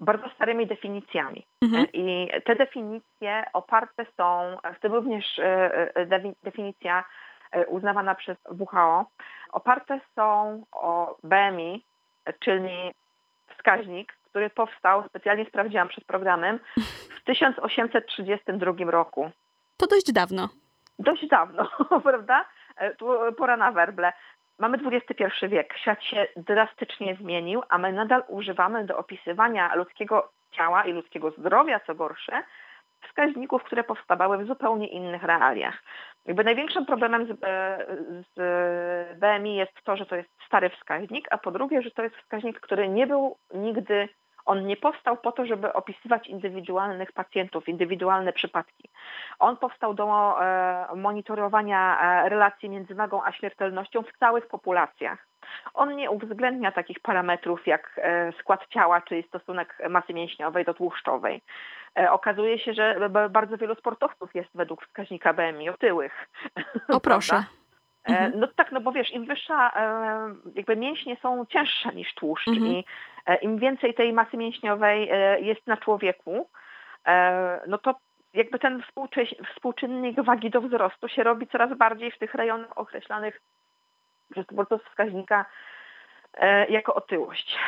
bardzo 0.00 0.28
starymi 0.28 0.66
definicjami. 0.66 1.46
Mhm. 1.62 1.86
I 1.92 2.28
te 2.44 2.56
definicje 2.56 3.44
oparte 3.52 4.06
są, 4.16 4.56
w 4.76 4.80
tym 4.80 4.92
również 4.92 5.40
definicja 6.42 7.04
uznawana 7.68 8.14
przez 8.14 8.38
WHO, 8.58 9.06
oparte 9.52 10.00
są 10.14 10.62
o 10.72 11.16
BMI, 11.24 11.84
czyli 12.40 12.92
wskaźnik, 13.56 14.12
który 14.30 14.50
powstał, 14.50 15.04
specjalnie 15.08 15.44
sprawdziłam 15.44 15.88
przed 15.88 16.04
programem, 16.04 16.58
w 17.20 17.24
1832 17.24 18.72
roku. 18.90 19.30
To 19.76 19.86
dość 19.86 20.12
dawno. 20.12 20.48
Dość 20.98 21.28
dawno, 21.28 21.68
prawda? 22.04 22.44
E, 22.76 22.94
tu 22.94 23.06
pora 23.36 23.56
na 23.56 23.72
werble. 23.72 24.12
Mamy 24.58 24.78
XXI 24.78 25.46
wiek, 25.48 25.74
świat 25.78 26.02
się 26.02 26.26
drastycznie 26.36 27.16
zmienił, 27.20 27.62
a 27.68 27.78
my 27.78 27.92
nadal 27.92 28.22
używamy 28.28 28.84
do 28.84 28.98
opisywania 28.98 29.74
ludzkiego 29.74 30.32
ciała 30.52 30.84
i 30.84 30.92
ludzkiego 30.92 31.30
zdrowia, 31.30 31.80
co 31.80 31.94
gorsze, 31.94 32.42
wskaźników, 33.08 33.62
które 33.64 33.84
powstawały 33.84 34.38
w 34.38 34.46
zupełnie 34.46 34.88
innych 34.88 35.22
realiach. 35.22 35.82
Jakby 36.26 36.44
największym 36.44 36.86
problemem 36.86 37.26
z, 37.26 37.30
e, 37.30 37.86
z 38.36 39.18
BMI 39.18 39.56
jest 39.56 39.84
to, 39.84 39.96
że 39.96 40.06
to 40.06 40.16
jest 40.16 40.30
stary 40.46 40.70
wskaźnik, 40.70 41.26
a 41.30 41.38
po 41.38 41.50
drugie, 41.50 41.82
że 41.82 41.90
to 41.90 42.02
jest 42.02 42.16
wskaźnik, 42.16 42.60
który 42.60 42.88
nie 42.88 43.06
był 43.06 43.36
nigdy, 43.54 44.08
on 44.44 44.66
nie 44.66 44.76
powstał 44.76 45.16
po 45.16 45.32
to, 45.32 45.46
żeby 45.46 45.72
opisywać 45.72 46.28
indywidualnych 46.28 47.12
pacjentów, 47.12 47.68
indywidualne 47.68 48.32
przypadki. 48.32 48.88
On 49.38 49.56
powstał 49.56 49.94
do 49.94 50.36
e, 50.42 50.86
monitorowania 50.96 52.00
e, 52.00 52.28
relacji 52.28 52.68
między 52.68 52.94
wagą 52.94 53.24
a 53.24 53.32
śmiertelnością 53.32 54.02
w 54.02 54.18
całych 54.18 54.46
populacjach. 54.46 55.26
On 55.74 55.96
nie 55.96 56.10
uwzględnia 56.10 56.72
takich 56.72 57.00
parametrów 57.00 57.66
jak 57.66 58.00
skład 58.40 58.66
ciała, 58.68 59.00
czyli 59.00 59.22
stosunek 59.22 59.78
masy 59.90 60.14
mięśniowej 60.14 60.64
do 60.64 60.74
tłuszczowej. 60.74 61.42
E, 61.98 62.10
okazuje 62.10 62.58
się, 62.58 62.74
że 62.74 63.10
bardzo 63.30 63.56
wielu 63.56 63.74
sportowców 63.74 64.34
jest 64.34 64.50
według 64.54 64.84
wskaźnika 64.84 65.32
BMI 65.32 65.68
otyłych. 65.68 66.28
O 66.88 67.00
proszę. 67.00 67.44
E, 68.08 68.10
mhm. 68.10 68.40
No 68.40 68.48
tak, 68.56 68.72
no 68.72 68.80
bo 68.80 68.92
wiesz, 68.92 69.10
im 69.10 69.24
wyższa, 69.24 69.70
e, 69.76 70.34
jakby 70.54 70.76
mięśnie 70.76 71.16
są 71.16 71.46
cięższe 71.46 71.94
niż 71.94 72.14
tłuszcz 72.14 72.48
mhm. 72.48 72.66
i 72.66 72.84
im 73.42 73.58
więcej 73.58 73.94
tej 73.94 74.12
masy 74.12 74.36
mięśniowej 74.36 75.10
jest 75.46 75.66
na 75.66 75.76
człowieku, 75.76 76.48
no 77.66 77.78
to 77.78 77.94
jakby 78.34 78.58
ten 78.58 78.82
współczynnik 79.54 80.20
wagi 80.20 80.50
do 80.50 80.60
wzrostu 80.60 81.08
się 81.08 81.22
robi 81.22 81.46
coraz 81.46 81.76
bardziej 81.76 82.10
w 82.10 82.18
tych 82.18 82.34
rejonach 82.34 82.78
określanych 82.78 83.40
przez 84.30 84.46
twórców 84.46 84.84
wskaźnika 84.84 85.44
jako 86.68 86.94
otyłość. 86.94 87.58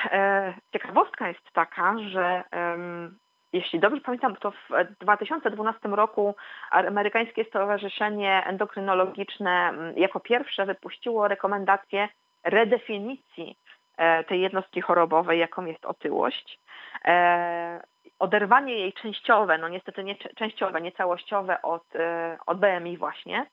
Ciekawostka 0.72 1.28
jest 1.28 1.52
taka, 1.52 1.94
że 1.98 2.42
jeśli 3.52 3.80
dobrze 3.80 4.00
pamiętam, 4.00 4.36
to 4.36 4.50
w 4.50 4.68
2012 5.00 5.88
roku 5.88 6.34
amerykańskie 6.70 7.44
Stowarzyszenie 7.44 8.42
Endokrynologiczne 8.46 9.68
mm, 9.68 9.98
jako 9.98 10.20
pierwsze 10.20 10.66
wypuściło 10.66 11.28
rekomendację 11.28 12.08
redefinicji 12.44 13.58
e, 13.96 14.24
tej 14.24 14.40
jednostki 14.40 14.80
chorobowej, 14.80 15.38
jaką 15.38 15.64
jest 15.64 15.84
otyłość. 15.84 16.58
E, 17.04 17.80
oderwanie 18.18 18.74
jej 18.78 18.92
częściowe, 18.92 19.58
no 19.58 19.68
niestety 19.68 20.04
nie 20.04 20.16
częściowe, 20.16 20.80
nie 20.80 20.92
całościowe 20.92 21.62
od, 21.62 21.96
e, 21.96 22.38
od 22.46 22.58
BMI 22.60 22.96
właśnie. 22.96 23.46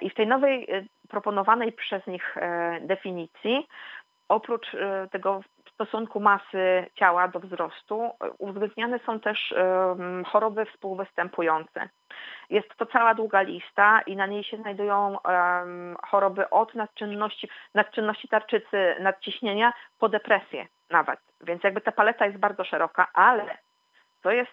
I 0.00 0.10
w 0.10 0.14
tej 0.14 0.26
nowej 0.26 0.68
proponowanej 1.08 1.72
przez 1.72 2.06
nich 2.06 2.36
definicji 2.80 3.66
oprócz 4.28 4.66
tego 5.10 5.40
stosunku 5.74 6.20
masy 6.20 6.86
ciała 6.94 7.28
do 7.28 7.40
wzrostu 7.40 8.10
uwzględniane 8.38 8.98
są 9.06 9.20
też 9.20 9.54
choroby 10.26 10.66
współwystępujące. 10.66 11.88
Jest 12.50 12.76
to 12.76 12.86
cała 12.86 13.14
długa 13.14 13.42
lista 13.42 14.00
i 14.06 14.16
na 14.16 14.26
niej 14.26 14.44
się 14.44 14.56
znajdują 14.56 15.16
choroby 16.06 16.50
od 16.50 16.74
nadczynności, 16.74 17.48
nadczynności 17.74 18.28
tarczycy, 18.28 18.96
nadciśnienia 19.00 19.72
po 19.98 20.08
depresję 20.08 20.66
nawet. 20.90 21.20
Więc 21.40 21.64
jakby 21.64 21.80
ta 21.80 21.92
paleta 21.92 22.26
jest 22.26 22.38
bardzo 22.38 22.64
szeroka, 22.64 23.08
ale 23.14 23.58
to 24.22 24.30
jest 24.30 24.52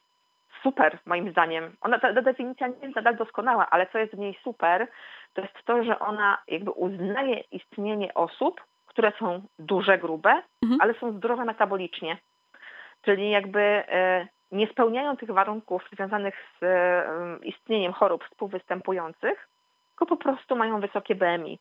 super 0.63 0.97
moim 1.05 1.31
zdaniem. 1.31 1.75
Ona, 1.81 1.99
ta, 1.99 2.13
ta 2.13 2.21
definicja 2.21 2.67
nie 2.67 2.79
jest 2.81 2.95
nadal 2.95 3.15
doskonała, 3.15 3.69
ale 3.69 3.87
co 3.87 3.97
jest 3.97 4.15
w 4.15 4.19
niej 4.19 4.39
super, 4.43 4.87
to 5.33 5.41
jest 5.41 5.63
to, 5.65 5.83
że 5.83 5.99
ona 5.99 6.37
jakby 6.47 6.71
uznaje 6.71 7.39
istnienie 7.39 8.13
osób, 8.13 8.61
które 8.91 9.11
są 9.19 9.41
duże, 9.59 9.97
grube, 9.97 10.41
mhm. 10.63 10.81
ale 10.81 10.93
są 10.93 11.11
zdrowe 11.11 11.45
metabolicznie. 11.45 12.17
Czyli 13.01 13.29
jakby 13.29 13.61
e, 13.61 14.27
nie 14.51 14.67
spełniają 14.67 15.17
tych 15.17 15.31
warunków 15.31 15.89
związanych 15.93 16.35
z 16.59 16.63
e, 16.63 17.05
istnieniem 17.43 17.93
chorób 17.93 18.23
współwystępujących, 18.23 19.47
tylko 19.89 20.05
po 20.05 20.17
prostu 20.17 20.55
mają 20.55 20.79
wysokie 20.79 21.15
BMI. 21.15 21.59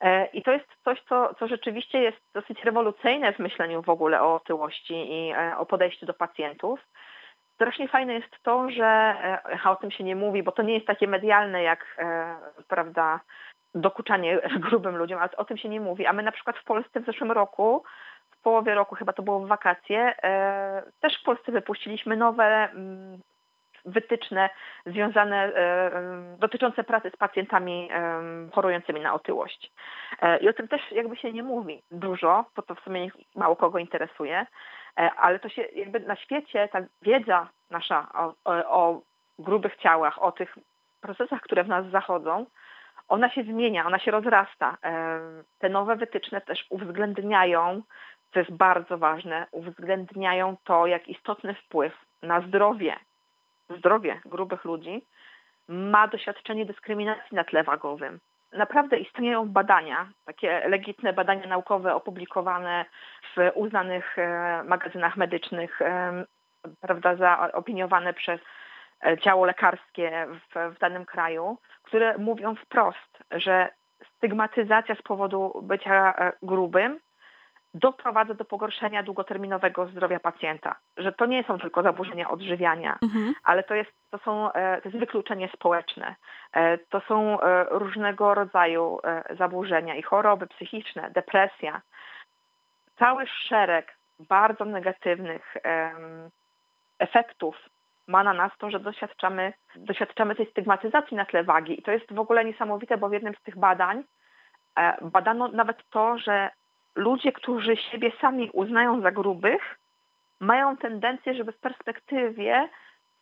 E, 0.00 0.26
I 0.26 0.42
to 0.42 0.52
jest 0.52 0.66
coś, 0.84 1.02
co, 1.08 1.34
co 1.34 1.48
rzeczywiście 1.48 2.00
jest 2.00 2.18
dosyć 2.34 2.64
rewolucyjne 2.64 3.32
w 3.32 3.38
myśleniu 3.38 3.82
w 3.82 3.88
ogóle 3.88 4.22
o 4.22 4.34
otyłości 4.34 4.94
i 4.94 5.34
o 5.58 5.66
podejściu 5.66 6.06
do 6.06 6.14
pacjentów. 6.14 6.80
Strasznie 7.54 7.88
fajne 7.88 8.14
jest 8.14 8.42
to, 8.42 8.70
że 8.70 9.16
o 9.64 9.76
tym 9.76 9.90
się 9.90 10.04
nie 10.04 10.16
mówi, 10.16 10.42
bo 10.42 10.52
to 10.52 10.62
nie 10.62 10.74
jest 10.74 10.86
takie 10.86 11.06
medialne 11.06 11.62
jak 11.62 12.04
prawda, 12.68 13.20
dokuczanie 13.74 14.40
grubym 14.68 14.96
ludziom, 14.96 15.18
ale 15.18 15.30
o 15.36 15.44
tym 15.44 15.56
się 15.56 15.68
nie 15.68 15.80
mówi. 15.80 16.06
A 16.06 16.12
my 16.12 16.22
na 16.22 16.32
przykład 16.32 16.58
w 16.58 16.64
Polsce 16.64 17.00
w 17.00 17.06
zeszłym 17.06 17.32
roku, 17.32 17.82
w 18.30 18.42
połowie 18.42 18.74
roku 18.74 18.94
chyba 18.94 19.12
to 19.12 19.22
było 19.22 19.40
w 19.40 19.48
wakacje, 19.48 20.14
e, 20.22 20.82
też 21.00 21.20
w 21.20 21.24
Polsce 21.24 21.52
wypuściliśmy 21.52 22.16
nowe 22.16 22.44
mm, 22.44 23.20
wytyczne 23.84 24.50
związane, 24.86 25.36
e, 25.36 25.90
dotyczące 26.38 26.84
pracy 26.84 27.10
z 27.14 27.16
pacjentami 27.16 27.88
e, 27.92 28.22
chorującymi 28.52 29.00
na 29.00 29.14
otyłość. 29.14 29.72
I 30.40 30.48
o 30.48 30.52
tym 30.52 30.68
też 30.68 30.92
jakby 30.92 31.16
się 31.16 31.32
nie 31.32 31.42
mówi 31.42 31.82
dużo, 31.90 32.44
bo 32.56 32.62
to 32.62 32.74
w 32.74 32.80
sumie 32.80 33.08
mało 33.36 33.56
kogo 33.56 33.78
interesuje, 33.78 34.46
ale 35.16 35.38
to 35.38 35.48
się 35.48 35.62
jakby 35.62 36.00
na 36.00 36.16
świecie 36.16 36.68
ta 36.72 36.80
wiedza 37.02 37.48
nasza 37.70 38.08
o, 38.14 38.34
o, 38.44 38.52
o 38.54 39.02
grubych 39.38 39.76
ciałach, 39.76 40.22
o 40.22 40.32
tych 40.32 40.58
procesach, 41.00 41.40
które 41.40 41.64
w 41.64 41.68
nas 41.68 41.86
zachodzą, 41.86 42.46
ona 43.08 43.30
się 43.30 43.42
zmienia, 43.42 43.86
ona 43.86 43.98
się 43.98 44.10
rozrasta. 44.10 44.76
Te 45.58 45.68
nowe 45.68 45.96
wytyczne 45.96 46.40
też 46.40 46.66
uwzględniają, 46.70 47.82
co 48.32 48.38
jest 48.38 48.52
bardzo 48.52 48.98
ważne, 48.98 49.46
uwzględniają 49.50 50.56
to, 50.64 50.86
jak 50.86 51.08
istotny 51.08 51.54
wpływ 51.54 51.92
na 52.22 52.40
zdrowie, 52.40 52.96
zdrowie 53.78 54.20
grubych 54.24 54.64
ludzi 54.64 55.04
ma 55.68 56.08
doświadczenie 56.08 56.66
dyskryminacji 56.66 57.36
na 57.36 57.44
tle 57.44 57.64
wagowym. 57.64 58.20
naprawdę 58.52 58.98
istnieją 58.98 59.48
badania, 59.48 60.08
takie 60.24 60.68
legitne 60.68 61.12
badania 61.12 61.46
naukowe 61.46 61.94
opublikowane 61.94 62.84
w 63.36 63.50
uznanych 63.54 64.18
e, 64.18 64.62
magazynach 64.64 65.16
medycznych, 65.16 65.80
prawda, 66.80 67.16
zaopiniowane 67.16 68.14
przez 68.14 68.40
ciało 69.20 69.46
lekarskie 69.46 70.26
w, 70.30 70.74
w 70.76 70.78
danym 70.78 71.06
kraju, 71.06 71.58
które 71.82 72.18
mówią 72.18 72.54
wprost, 72.54 73.18
że 73.30 73.68
stygmatyzacja 74.16 74.94
z 74.94 75.02
powodu 75.02 75.60
bycia 75.62 76.14
grubym 76.42 77.00
doprowadza 77.74 78.34
do 78.34 78.44
pogorszenia 78.44 79.02
długoterminowego 79.02 79.86
zdrowia 79.86 80.20
pacjenta. 80.20 80.76
Że 80.96 81.12
to 81.12 81.26
nie 81.26 81.44
są 81.44 81.58
tylko 81.58 81.82
zaburzenia 81.82 82.30
odżywiania, 82.30 82.98
mhm. 83.02 83.34
ale 83.44 83.62
to 83.62 83.74
jest, 83.74 83.90
to, 84.10 84.18
są, 84.18 84.52
e, 84.52 84.80
to 84.80 84.88
jest 84.88 85.00
wykluczenie 85.00 85.48
społeczne. 85.54 86.16
E, 86.52 86.78
to 86.78 87.00
są 87.00 87.40
e, 87.40 87.66
różnego 87.70 88.34
rodzaju 88.34 88.98
zaburzenia 89.38 89.94
i 89.94 90.02
choroby 90.02 90.46
psychiczne, 90.46 91.10
depresja. 91.10 91.80
Cały 92.98 93.26
szereg 93.26 93.98
bardzo 94.28 94.64
negatywnych 94.64 95.54
efektów 96.98 97.56
ma 98.08 98.24
na 98.24 98.32
nas 98.32 98.52
to, 98.58 98.70
że 98.70 98.80
doświadczamy, 98.80 99.52
doświadczamy 99.76 100.34
tej 100.34 100.50
stygmatyzacji 100.50 101.16
na 101.16 101.24
tle 101.24 101.44
wagi. 101.44 101.80
I 101.80 101.82
to 101.82 101.92
jest 101.92 102.12
w 102.12 102.18
ogóle 102.18 102.44
niesamowite, 102.44 102.98
bo 102.98 103.08
w 103.08 103.12
jednym 103.12 103.34
z 103.34 103.42
tych 103.42 103.58
badań 103.58 104.04
badano 105.02 105.48
nawet 105.48 105.76
to, 105.90 106.18
że 106.18 106.50
ludzie, 106.94 107.32
którzy 107.32 107.76
siebie 107.76 108.12
sami 108.20 108.50
uznają 108.52 109.00
za 109.00 109.10
grubych, 109.10 109.78
mają 110.40 110.76
tendencję, 110.76 111.34
żeby 111.34 111.52
w 111.52 111.60
perspektywie 111.60 112.68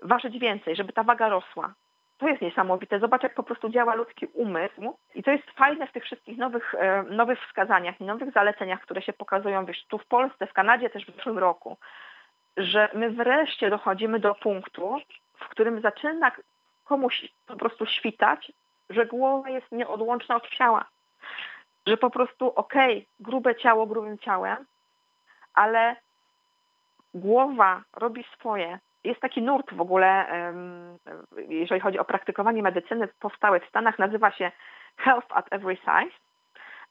ważyć 0.03 0.39
więcej, 0.39 0.77
żeby 0.77 0.93
ta 0.93 1.03
waga 1.03 1.29
rosła. 1.29 1.75
To 2.19 2.29
jest 2.29 2.43
niesamowite. 2.43 2.99
Zobacz, 2.99 3.23
jak 3.23 3.35
po 3.35 3.43
prostu 3.43 3.69
działa 3.69 3.95
ludzki 3.95 4.27
umysł 4.27 4.97
i 5.15 5.23
to 5.23 5.31
jest 5.31 5.51
fajne 5.51 5.87
w 5.87 5.93
tych 5.93 6.05
wszystkich 6.05 6.39
nowych, 6.39 6.75
e, 6.75 7.03
nowych 7.03 7.41
wskazaniach 7.47 8.01
i 8.01 8.05
nowych 8.05 8.33
zaleceniach, 8.33 8.81
które 8.81 9.03
się 9.03 9.13
pokazują 9.13 9.65
wiesz, 9.65 9.87
tu 9.89 9.99
w 9.99 10.07
Polsce, 10.07 10.47
w 10.47 10.53
Kanadzie 10.53 10.91
też 10.91 11.07
w 11.07 11.17
zeszłym 11.17 11.39
roku, 11.39 11.77
że 12.57 12.89
my 12.95 13.11
wreszcie 13.11 13.71
dochodzimy 13.71 14.21
do 14.21 14.35
punktu, 14.35 15.01
w 15.37 15.49
którym 15.49 15.81
zaczyna 15.81 16.33
komuś 16.85 17.29
po 17.47 17.57
prostu 17.57 17.87
świtać, 17.87 18.53
że 18.91 19.07
głowa 19.07 19.51
jest 19.51 19.73
nieodłączna 19.73 20.37
od 20.37 20.49
ciała 20.49 20.87
że 21.87 21.97
po 21.97 22.11
prostu 22.11 22.53
okej, 22.55 22.97
okay, 22.97 23.07
grube 23.21 23.57
ciało 23.57 23.87
grubym 23.87 24.19
ciałem, 24.19 24.65
ale 25.55 25.97
głowa 27.15 27.83
robi 27.97 28.25
swoje. 28.35 28.79
Jest 29.05 29.21
taki 29.21 29.43
nurt 29.43 29.75
w 29.75 29.81
ogóle, 29.81 30.27
jeżeli 31.49 31.81
chodzi 31.81 31.99
o 31.99 32.05
praktykowanie 32.05 32.63
medycyny 32.63 33.09
powstały 33.21 33.61
w 33.61 33.69
Stanach, 33.69 33.99
nazywa 33.99 34.31
się 34.31 34.53
Health 34.97 35.27
at 35.31 35.47
Every 35.51 35.77
Size. 35.77 36.17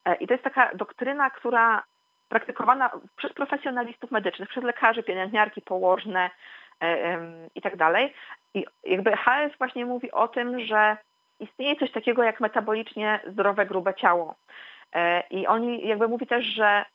E, 0.05 0.15
I 0.15 0.27
to 0.27 0.33
jest 0.33 0.43
taka 0.43 0.75
doktryna, 0.75 1.29
która 1.29 1.83
praktykowana 2.29 2.91
przez 3.15 3.33
profesjonalistów 3.33 4.11
medycznych, 4.11 4.49
przez 4.49 4.63
lekarzy, 4.63 5.03
pielęgniarki, 5.03 5.61
położne 5.61 6.29
e, 6.81 7.19
i 7.55 7.61
tak 7.61 7.75
dalej. 7.75 8.13
I 8.53 8.65
jakby 8.83 9.17
HES 9.17 9.51
właśnie 9.57 9.85
mówi 9.85 10.11
o 10.11 10.27
tym, 10.27 10.59
że 10.59 10.97
istnieje 11.39 11.75
coś 11.75 11.91
takiego 11.91 12.23
jak 12.23 12.39
metabolicznie 12.39 13.19
zdrowe, 13.27 13.65
grube 13.65 13.93
ciało. 13.93 14.35
E, 14.93 15.23
I 15.29 15.47
oni 15.47 15.87
jakby 15.87 16.07
mówi 16.07 16.27
też, 16.27 16.45
że 16.45 16.85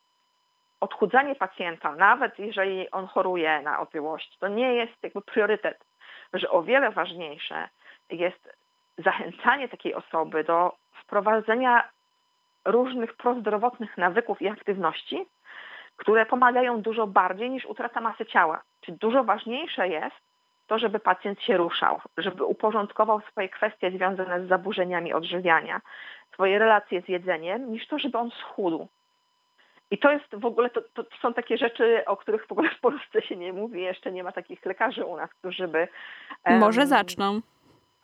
odchudzanie 0.81 1.35
pacjenta, 1.35 1.93
nawet 1.93 2.39
jeżeli 2.39 2.91
on 2.91 3.07
choruje 3.07 3.63
na 3.63 3.81
otyłość, 3.81 4.39
to 4.39 4.49
nie 4.49 4.75
jest 4.75 4.93
jakby 5.03 5.23
priorytet, 5.23 5.85
że 6.33 6.51
o 6.51 6.63
wiele 6.63 6.91
ważniejsze 6.91 7.69
jest 8.11 8.57
zachęcanie 8.99 9.69
takiej 9.69 9.95
osoby 9.95 10.45
do 10.45 10.77
wprowadzenia 10.93 11.89
różnych 12.65 13.17
prozdrowotnych 13.17 13.99
nawyków 13.99 14.43
i 14.43 14.49
aktywności, 14.49 15.27
które 15.97 16.27
pomagają 16.27 16.83
dużo 16.83 17.07
bardziej 17.07 17.51
niż 17.51 17.67
utrata 17.67 18.01
masy 18.01 18.27
ciała. 18.27 18.63
Czyli 18.81 18.99
dużo 18.99 19.25
ważniejsze 19.25 19.89
jest 19.89 20.17
to, 20.67 20.79
żeby 20.79 21.01
pacjent 21.01 21.43
się 21.43 21.57
ruszał, 21.57 22.01
żeby 22.19 22.45
uporządkował 22.45 23.21
swoje 23.21 23.49
kwestie 23.49 23.91
związane 23.91 24.47
z 24.47 24.49
zaburzeniami 24.49 25.13
odżywiania, 25.13 25.81
swoje 26.33 26.59
relacje 26.59 27.03
z 27.03 27.09
jedzeniem, 27.09 27.73
niż 27.73 27.87
to, 27.87 27.99
żeby 27.99 28.19
on 28.19 28.31
schudł. 28.31 28.89
I 29.91 29.99
to 29.99 30.13
jest 30.13 30.35
w 30.37 30.45
ogóle, 30.45 30.71
to, 30.71 30.83
to, 30.95 31.05
są 31.23 31.35
takie 31.35 31.59
rzeczy, 31.59 32.05
o 32.07 32.17
których 32.17 32.47
w 32.47 32.53
ogóle 32.53 32.71
w 32.71 32.81
Polsce 32.81 33.23
się 33.23 33.37
nie 33.37 33.53
mówi. 33.53 33.83
Jeszcze 33.83 34.13
nie 34.13 34.25
ma 34.25 34.33
takich 34.33 34.67
lekarzy 34.67 35.05
u 35.05 35.17
nas, 35.17 35.31
którzy 35.31 35.69
by... 35.69 35.89
Może 36.47 36.87
zaczną. 36.87 37.41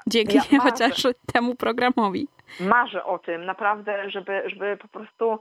Dzięki 0.06 0.36
ja 0.36 0.60
chociaż 0.70 1.02
temu 1.32 1.54
programowi. 1.54 2.28
Marzę 2.60 3.04
o 3.04 3.18
tym, 3.18 3.44
naprawdę, 3.44 4.10
żeby, 4.10 4.42
żeby 4.46 4.76
po 4.76 4.88
prostu... 4.88 5.38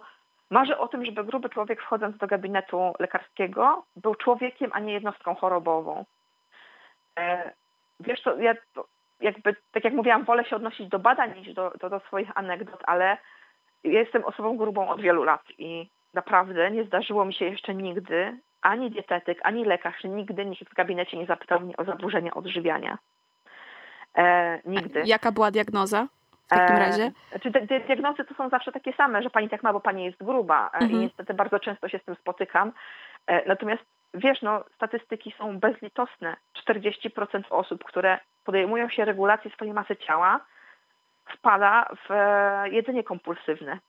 Marzę 0.49 0.77
o 0.77 0.87
tym, 0.87 1.05
żeby 1.05 1.23
gruby 1.23 1.49
człowiek 1.49 1.81
wchodząc 1.81 2.17
do 2.17 2.27
gabinetu 2.27 2.93
lekarskiego 2.99 3.85
był 3.95 4.15
człowiekiem, 4.15 4.71
a 4.73 4.79
nie 4.79 4.93
jednostką 4.93 5.35
chorobową. 5.35 6.05
E, 7.19 7.51
wiesz 7.99 8.21
co, 8.21 8.37
ja 8.37 8.53
jakby, 9.21 9.55
tak 9.71 9.83
jak 9.83 9.93
mówiłam, 9.93 10.23
wolę 10.23 10.45
się 10.45 10.55
odnosić 10.55 10.89
do 10.89 10.99
badań 10.99 11.39
niż 11.39 11.53
do, 11.53 11.71
do, 11.81 11.89
do 11.89 11.99
swoich 11.99 12.37
anegdot, 12.37 12.79
ale 12.83 13.17
jestem 13.83 14.25
osobą 14.25 14.57
grubą 14.57 14.89
od 14.89 15.01
wielu 15.01 15.23
lat 15.23 15.43
i 15.57 15.89
naprawdę 16.13 16.71
nie 16.71 16.83
zdarzyło 16.83 17.25
mi 17.25 17.33
się 17.33 17.45
jeszcze 17.45 17.75
nigdy, 17.75 18.37
ani 18.61 18.91
dietetyk, 18.91 19.39
ani 19.43 19.65
lekarz, 19.65 20.03
nigdy 20.03 20.45
nikt 20.45 20.69
w 20.69 20.73
gabinecie 20.73 21.17
nie 21.17 21.25
zapytał 21.25 21.59
mnie 21.59 21.77
o 21.77 21.83
zaburzenia 21.83 22.33
odżywiania. 22.33 22.97
E, 24.17 24.59
nigdy. 24.65 25.01
A 25.01 25.05
jaka 25.05 25.31
była 25.31 25.51
diagnoza? 25.51 26.07
W 26.45 26.47
takim 26.47 26.75
e, 26.75 26.79
razie? 26.79 27.11
E, 27.31 27.39
czy 27.39 27.51
te, 27.51 27.67
te, 27.67 27.79
diagnozy 27.79 28.25
to 28.25 28.33
są 28.33 28.49
zawsze 28.49 28.71
takie 28.71 28.93
same, 28.93 29.23
że 29.23 29.29
pani 29.29 29.49
tak 29.49 29.63
ma, 29.63 29.73
bo 29.73 29.79
pani 29.79 30.05
jest 30.05 30.23
gruba 30.23 30.69
e, 30.73 30.77
mhm. 30.77 30.91
i 30.91 30.95
niestety 30.95 31.33
bardzo 31.33 31.59
często 31.59 31.89
się 31.89 31.99
z 31.99 32.03
tym 32.03 32.15
spotykam. 32.15 32.71
E, 33.27 33.47
natomiast 33.47 33.83
wiesz, 34.13 34.41
no, 34.41 34.63
statystyki 34.75 35.33
są 35.37 35.59
bezlitosne. 35.59 36.35
40% 36.67 37.43
osób, 37.49 37.83
które 37.83 38.19
podejmują 38.43 38.89
się 38.89 39.05
regulacji 39.05 39.51
swojej 39.51 39.73
masy 39.73 39.95
ciała, 39.95 40.39
wpada 41.37 41.85
w 42.07 42.11
e, 42.11 42.69
jedzenie 42.69 43.03
kompulsywne. 43.03 43.79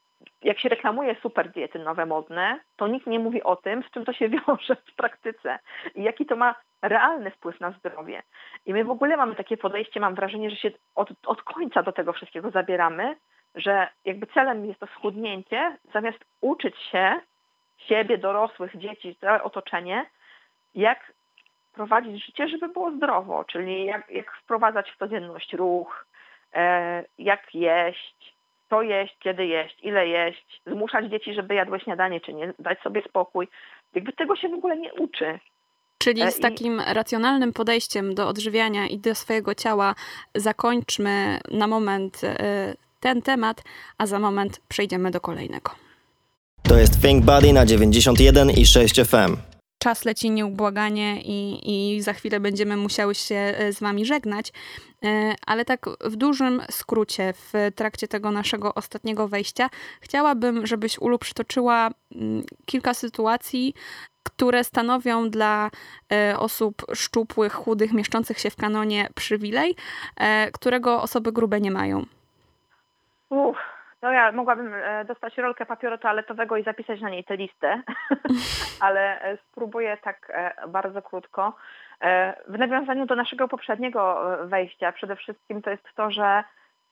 Jak 0.46 0.61
się 0.61 0.68
reklamuje 0.68 1.16
super 1.22 1.50
diety 1.50 1.78
nowe, 1.78 2.06
modne, 2.06 2.61
to 2.76 2.88
nikt 2.88 3.06
nie 3.06 3.18
mówi 3.18 3.42
o 3.42 3.56
tym, 3.56 3.82
z 3.82 3.90
czym 3.90 4.04
to 4.04 4.12
się 4.12 4.28
wiąże 4.46 4.76
w 4.76 4.94
praktyce 4.96 5.59
i 5.94 6.02
jaki 6.02 6.26
to 6.26 6.37
ma 6.37 6.54
realny 6.82 7.30
wpływ 7.30 7.61
na 7.61 7.70
zdrowie. 7.70 8.22
I 8.66 8.72
my 8.72 8.85
w 8.85 8.90
ogóle 8.90 9.16
mamy 9.16 9.35
takie 9.35 9.56
podejście, 9.56 10.00
mam 10.00 10.14
wrażenie, 10.14 10.50
że 10.50 10.56
się 10.56 10.70
od, 10.94 11.09
od 11.26 11.42
końca 11.42 11.82
do 11.82 11.92
tego 11.92 12.12
wszystkiego 12.12 12.50
zabieramy, 12.50 13.16
że 13.54 13.88
jakby 14.04 14.26
celem 14.26 14.66
jest 14.66 14.80
to 14.80 14.87
schudnięcie, 14.87 15.76
zamiast 15.92 16.18
uczyć 16.40 16.76
się 16.78 17.20
siebie, 17.78 18.18
dorosłych, 18.18 18.76
dzieci, 18.76 19.16
całe 19.20 19.42
otoczenie, 19.42 20.06
jak 20.74 21.12
prowadzić 21.72 22.26
życie, 22.26 22.48
żeby 22.48 22.68
było 22.68 22.90
zdrowo, 22.90 23.44
czyli 23.44 23.85
jak, 23.85 24.11
jak 24.11 24.32
wprowadzać 24.32 24.90
w 24.90 24.98
codzienność 24.98 25.52
ruch, 25.52 26.06
e, 26.54 27.04
jak 27.18 27.54
jeść, 27.54 28.36
co 28.70 28.83
jeść, 28.83 29.16
kiedy 29.20 29.46
jeść, 29.46 29.76
ile 29.83 30.09
jeść, 30.09 30.61
zmuszać 30.66 31.11
dzieci, 31.11 31.35
żeby 31.35 31.55
jadły 31.55 31.81
śniadanie, 31.81 32.20
czy 32.20 32.33
nie, 32.33 32.52
dać 32.59 32.81
sobie 32.81 33.02
spokój. 33.09 33.48
Jakby 33.94 34.12
tego 34.12 34.37
się 34.37 34.48
w 34.48 34.55
ogóle 34.55 34.76
nie 34.76 34.94
uczy. 34.94 35.38
Czyli 35.98 36.22
e, 36.22 36.31
z 36.31 36.40
takim 36.40 36.81
racjonalnym 36.81 37.52
podejściem 37.52 38.14
do 38.14 38.29
odżywiania 38.29 38.87
i 38.87 38.98
do 38.98 39.14
swojego 39.14 39.55
ciała 39.55 39.94
zakończmy 40.35 41.38
na 41.50 41.66
moment 41.66 42.24
e, 42.24 42.74
ten 43.00 43.22
temat, 43.22 43.62
a 43.98 44.07
za 44.07 44.18
moment 44.18 44.61
przejdziemy 44.68 45.11
do 45.11 45.20
kolejnego. 45.20 45.70
To 46.68 46.76
jest 46.79 47.02
Think 47.02 47.24
Body 47.24 47.52
na 47.52 47.66
91 47.66 48.50
i 48.50 48.66
6 48.66 49.00
FM 49.00 49.56
czas 49.79 50.05
leci 50.05 50.31
nieubłaganie 50.31 51.21
i, 51.23 51.61
i 51.97 52.03
za 52.03 52.12
chwilę 52.12 52.41
będziemy 52.41 52.77
musiały 52.77 53.15
się 53.15 53.35
e, 53.35 53.73
z 53.73 53.81
wami 53.81 54.07
żegnać. 54.07 54.53
E, 55.05 55.35
ale 55.47 55.65
tak 55.65 55.87
w 56.05 56.17
dużym 56.17 56.62
skrócie, 56.71 57.33
w 57.33 57.53
trakcie 57.75 58.09
tego 58.09 58.31
naszego 58.31 58.75
ostatniego 58.75 59.29
wejścia, 59.29 59.71
chciałabym, 60.01 60.67
żebyś 60.67 60.99
Ulu 60.99 61.19
przytoczyła 61.19 61.91
mm, 62.15 62.43
kilka 62.67 62.95
sytuacji, 62.95 63.75
które 64.23 64.65
stanowią 64.65 65.31
dla 65.31 65.71
e, 66.12 66.39
osób 66.39 66.83
szczupłych, 66.95 67.53
chudych, 67.53 67.93
mieszczących 67.93 68.39
się 68.39 68.51
w 68.51 68.57
kanonie 68.57 69.09
przywilej, 69.15 69.77
którego 70.53 71.03
osoby 71.03 71.33
grube 71.33 71.61
nie 71.61 71.71
mają. 71.71 72.07
Uff, 73.31 73.59
no 74.02 74.12
ja 74.12 74.32
mogłabym 74.32 74.74
e, 74.74 75.04
dostać 75.04 75.38
rolkę 75.38 75.66
papieru 75.66 75.98
toaletowego 75.98 76.56
i 76.56 76.62
zapisać 76.62 77.00
na 77.00 77.11
niej 77.11 77.24
tę 77.24 77.37
listę, 77.37 77.82
ale 78.87 79.20
e, 79.22 79.37
spróbuję 79.37 79.96
tak 79.96 80.30
e, 80.35 80.68
bardzo 80.68 81.02
krótko. 81.02 81.56
W 82.48 82.59
nawiązaniu 82.59 83.06
do 83.06 83.16
naszego 83.16 83.48
poprzedniego 83.48 84.22
wejścia 84.44 84.92
przede 84.92 85.16
wszystkim 85.16 85.62
to 85.62 85.70
jest 85.70 85.85
to, 85.94 86.11
że 86.11 86.44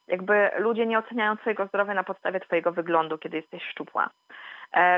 jakby 0.07 0.49
ludzie 0.57 0.85
nie 0.85 0.99
oceniają 0.99 1.37
twojego 1.37 1.67
zdrowia 1.67 1.93
na 1.93 2.03
podstawie 2.03 2.39
twojego 2.39 2.71
wyglądu, 2.71 3.17
kiedy 3.17 3.37
jesteś 3.37 3.63
szczupła. 3.63 4.09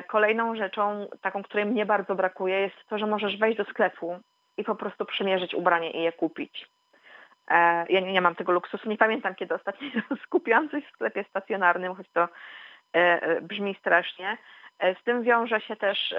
Kolejną 0.07 0.55
rzeczą, 0.55 1.07
taką, 1.21 1.43
której 1.43 1.65
mnie 1.65 1.85
bardzo 1.85 2.15
brakuje, 2.15 2.59
jest 2.59 2.75
to, 2.89 2.97
że 2.97 3.07
możesz 3.07 3.37
wejść 3.37 3.57
do 3.57 3.65
sklepu 3.65 4.19
i 4.57 4.63
po 4.63 4.75
prostu 4.75 5.05
przymierzyć 5.05 5.55
ubranie 5.55 5.91
i 5.91 6.01
je 6.01 6.11
kupić. 6.11 6.67
E, 7.47 7.86
Ja 7.89 7.99
nie, 7.99 8.13
nie 8.13 8.21
mam 8.21 8.36
tego 8.36 8.51
luksusu. 8.51 8.89
Nie 8.89 8.97
pamiętam, 8.97 9.36
kiedy 9.36 9.55
ostatnio 9.55 9.89
skupiłam 10.23 10.69
coś 10.71 10.83
w 10.83 10.93
sklepie 10.93 11.25
stacjonarnym, 11.29 11.95
choć 11.95 12.07
to 12.13 12.21
e, 12.23 12.27
e, 12.93 13.41
brzmi 13.41 13.75
strasznie. 13.79 14.38
Z 15.01 15.03
tym 15.03 15.23
wiąże 15.23 15.62
się 15.62 15.75
też 15.75 16.15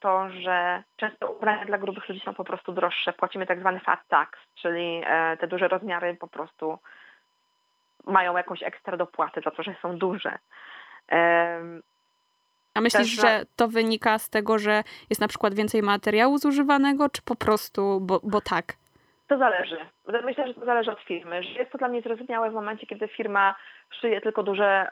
to, 0.00 0.30
że 0.30 0.82
często 0.96 1.32
ubrania 1.32 1.64
dla 1.64 1.78
grubych 1.78 2.08
ludzi 2.08 2.22
są 2.24 2.34
po 2.34 2.44
prostu 2.44 2.72
droższe. 2.72 3.12
Płacimy 3.12 3.46
tak 3.46 3.60
zwany 3.60 3.80
fat 3.80 4.00
tax, 4.08 4.38
czyli 4.54 5.02
te 5.40 5.46
duże 5.46 5.68
rozmiary 5.68 6.16
po 6.20 6.28
prostu 6.28 6.78
mają 8.06 8.36
jakąś 8.36 8.62
ekstra 8.62 8.96
dopłatę 8.96 9.40
za 9.40 9.50
to, 9.50 9.62
że 9.62 9.74
są 9.82 9.98
duże. 9.98 10.38
A 12.74 12.80
myślisz, 12.80 13.16
Też, 13.16 13.20
że 13.20 13.44
to 13.56 13.68
wynika 13.68 14.18
z 14.18 14.30
tego, 14.30 14.58
że 14.58 14.82
jest 15.10 15.20
na 15.20 15.28
przykład 15.28 15.54
więcej 15.54 15.82
materiału 15.82 16.38
zużywanego, 16.38 17.08
czy 17.08 17.22
po 17.22 17.36
prostu, 17.36 18.00
bo, 18.00 18.20
bo 18.22 18.40
tak? 18.40 18.76
To 19.32 19.38
zależy. 19.38 19.76
Myślę, 20.24 20.46
że 20.46 20.54
to 20.54 20.64
zależy 20.64 20.90
od 20.92 21.00
firmy. 21.00 21.40
Jest 21.44 21.72
to 21.72 21.78
dla 21.78 21.88
mnie 21.88 22.02
zrozumiałe 22.02 22.50
w 22.50 22.54
momencie, 22.54 22.86
kiedy 22.86 23.08
firma 23.08 23.54
szyje 24.00 24.20
tylko 24.20 24.42
duże 24.42 24.88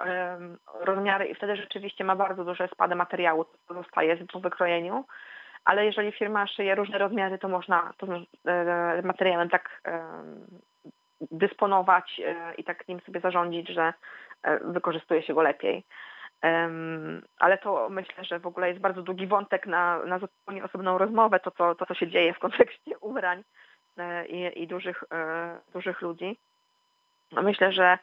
rozmiary 0.81 1.27
i 1.27 1.35
wtedy 1.35 1.57
rzeczywiście 1.57 2.05
ma 2.05 2.17
bardzo 2.17 2.45
duże 2.45 2.69
spady 2.69 2.95
materiału, 2.95 3.45
co 3.69 3.75
zostaje 3.75 4.17
po 4.33 4.41
wykrojeniu. 4.41 5.05
Ale 5.65 5.87
jeżeli 5.87 6.13
firma 6.13 6.47
szyje 6.47 6.75
różne 6.75 6.99
rozmiary, 6.99 7.39
to 7.39 7.49
można 7.49 7.93
tym 7.99 8.27
e, 8.47 9.03
materiałem 9.03 9.49
tak 9.49 9.83
dysponować 11.31 12.21
e, 12.25 12.55
i 12.55 12.65
tak 12.65 12.89
nim 12.89 13.01
sobie 13.01 13.21
zarządzić, 13.21 13.69
że 13.69 13.93
e, 14.43 14.59
wykorzystuje 14.59 15.23
się 15.23 15.35
go 15.35 15.43
lepiej. 15.43 15.85
Em, 16.43 17.23
Ale 17.39 17.59
to 17.59 17.89
myślę, 17.91 18.25
że 18.25 18.39
w 18.39 18.47
ogóle 18.47 18.69
jest 18.69 18.81
bardzo 18.81 19.03
długi 19.03 19.27
wątek 19.27 19.67
na, 19.67 20.05
na 20.05 20.19
zupełnie 20.19 20.65
osobną 20.65 20.99
rozmowę, 20.99 21.41
to 21.41 21.51
co, 21.51 21.75
to 21.75 21.87
co 21.87 21.95
się 21.95 22.09
dzieje 22.09 22.35
w 22.35 22.39
kontekście 22.39 22.99
ubrań 22.99 23.45
i, 24.29 24.63
i 24.63 24.67
dużych, 24.67 25.05
e, 25.13 25.61
dużych 25.73 26.01
ludzi. 26.03 26.39
No 27.33 27.43
Myślę, 27.43 27.73
że 27.73 27.99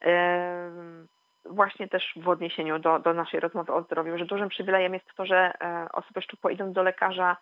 em, 0.00 1.08
właśnie 1.44 1.88
też 1.88 2.12
w 2.16 2.28
odniesieniu 2.28 2.78
do, 2.78 2.98
do 2.98 3.14
naszej 3.14 3.40
rozmowy 3.40 3.72
o 3.72 3.82
zdrowiu, 3.82 4.18
że 4.18 4.24
dużym 4.24 4.48
przywilejem 4.48 4.94
jest 4.94 5.06
to, 5.16 5.26
że 5.26 5.52
e, 5.60 5.86
osoby 5.92 6.22
szczupłe 6.22 6.52
idą 6.52 6.72
do 6.72 6.82
lekarza 6.82 7.36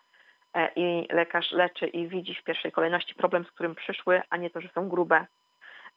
e, 0.53 0.71
i 0.75 1.07
lekarz 1.09 1.51
leczy 1.51 1.87
i 1.87 2.07
widzi 2.07 2.35
w 2.35 2.43
pierwszej 2.43 2.71
kolejności 2.71 3.15
problem, 3.15 3.45
z 3.45 3.51
którym 3.51 3.75
przyszły, 3.75 4.21
a 4.29 4.37
nie 4.37 4.49
to, 4.49 4.61
że 4.61 4.69
są 4.69 4.89
grube. 4.89 5.25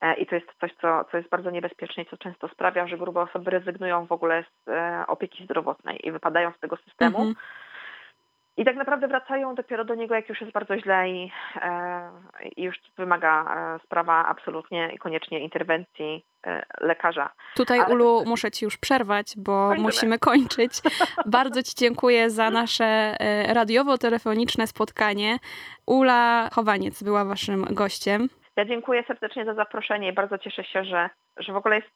E, 0.01 0.15
I 0.15 0.27
to 0.27 0.35
jest 0.35 0.47
coś, 0.61 0.71
co, 0.81 1.05
co 1.05 1.17
jest 1.17 1.29
bardzo 1.29 1.51
niebezpieczne 1.51 2.03
i 2.03 2.07
co 2.07 2.17
często 2.17 2.49
sprawia, 2.49 2.87
że 2.87 2.99
grube 2.99 3.21
osoby 3.21 3.51
rezygnują 3.51 4.07
w 4.07 4.13
ogóle 4.13 4.45
z 4.45 4.69
e, 4.69 5.05
opieki 5.07 5.45
zdrowotnej 5.45 6.07
i 6.07 6.13
wypadają 6.13 6.53
z 6.53 6.61
tego 6.61 6.77
systemu. 6.77 7.19
Mhm. 7.19 7.35
I 8.57 8.65
tak 8.65 8.77
naprawdę 8.77 9.09
wracają 9.09 9.55
dopiero 9.55 9.85
do 9.85 9.95
niego, 9.95 10.15
jak 10.15 10.29
już 10.29 10.41
jest 10.41 10.53
bardzo 10.53 10.79
źle 10.79 11.09
i, 11.11 11.33
e, 11.63 12.11
i 12.57 12.63
już 12.63 12.77
wymaga 12.99 13.55
e, 13.57 13.79
sprawa 13.85 14.27
absolutnie 14.27 14.93
i 14.95 14.99
koniecznie 14.99 15.41
interwencji 15.41 16.25
e, 16.47 16.63
lekarza. 16.81 17.31
Tutaj, 17.57 17.81
Ale- 17.81 17.95
Ulu, 17.95 18.23
muszę 18.27 18.51
ci 18.51 18.65
już 18.65 18.79
przerwać, 18.79 19.35
bo 19.37 19.53
Kończymy. 19.69 19.83
musimy 19.87 20.19
kończyć. 20.19 20.73
Bardzo 21.27 21.63
ci 21.63 21.75
dziękuję 21.77 22.31
za 22.31 22.51
nasze 22.51 23.17
radiowo-telefoniczne 23.53 24.67
spotkanie. 24.67 25.37
Ula 25.87 26.49
Chowaniec 26.53 27.03
była 27.03 27.25
waszym 27.25 27.65
gościem. 27.71 28.29
Ja 28.57 28.65
dziękuję 28.65 29.05
serdecznie 29.07 29.45
za 29.45 29.55
zaproszenie 29.55 30.09
i 30.09 30.13
bardzo 30.13 30.39
cieszę 30.39 30.65
się, 30.65 30.85
że, 30.85 31.11
że 31.37 31.53
w 31.53 31.57
ogóle 31.57 31.77
jest, 31.77 31.89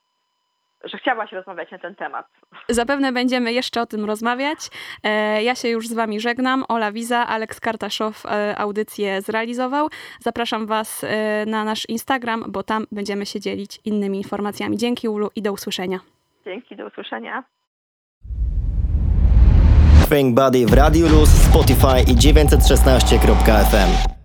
że 0.84 0.98
chciałaś 0.98 1.32
rozmawiać 1.32 1.70
na 1.70 1.78
ten 1.78 1.94
temat. 1.94 2.26
Zapewne 2.68 3.12
będziemy 3.12 3.52
jeszcze 3.52 3.80
o 3.80 3.86
tym 3.86 4.04
rozmawiać. 4.04 4.58
E, 5.02 5.42
Ja 5.42 5.54
się 5.54 5.68
już 5.68 5.88
z 5.88 5.92
wami 5.92 6.20
żegnam. 6.20 6.64
Ola 6.68 6.92
Wiza, 6.92 7.26
Aleks 7.26 7.60
Kartaszow 7.60 8.26
e, 8.26 8.58
audycję 8.58 9.22
zrealizował. 9.22 9.88
Zapraszam 10.20 10.66
was 10.66 11.04
e, 11.04 11.44
na 11.46 11.64
nasz 11.64 11.88
Instagram, 11.88 12.44
bo 12.48 12.62
tam 12.62 12.86
będziemy 12.92 13.26
się 13.26 13.40
dzielić 13.40 13.80
innymi 13.84 14.18
informacjami. 14.18 14.76
Dzięki 14.76 15.08
Ulu 15.08 15.30
i 15.36 15.42
do 15.42 15.52
usłyszenia. 15.52 16.00
Dzięki, 16.44 16.76
do 16.76 16.86
usłyszenia. 16.86 17.44
Think 20.08 20.34
Buddy 20.34 20.66
w 20.66 20.72
Radiu 20.72 21.08
Luz, 21.08 21.28
Spotify 21.28 22.12
i 22.12 22.16
916.fm. 22.16 24.15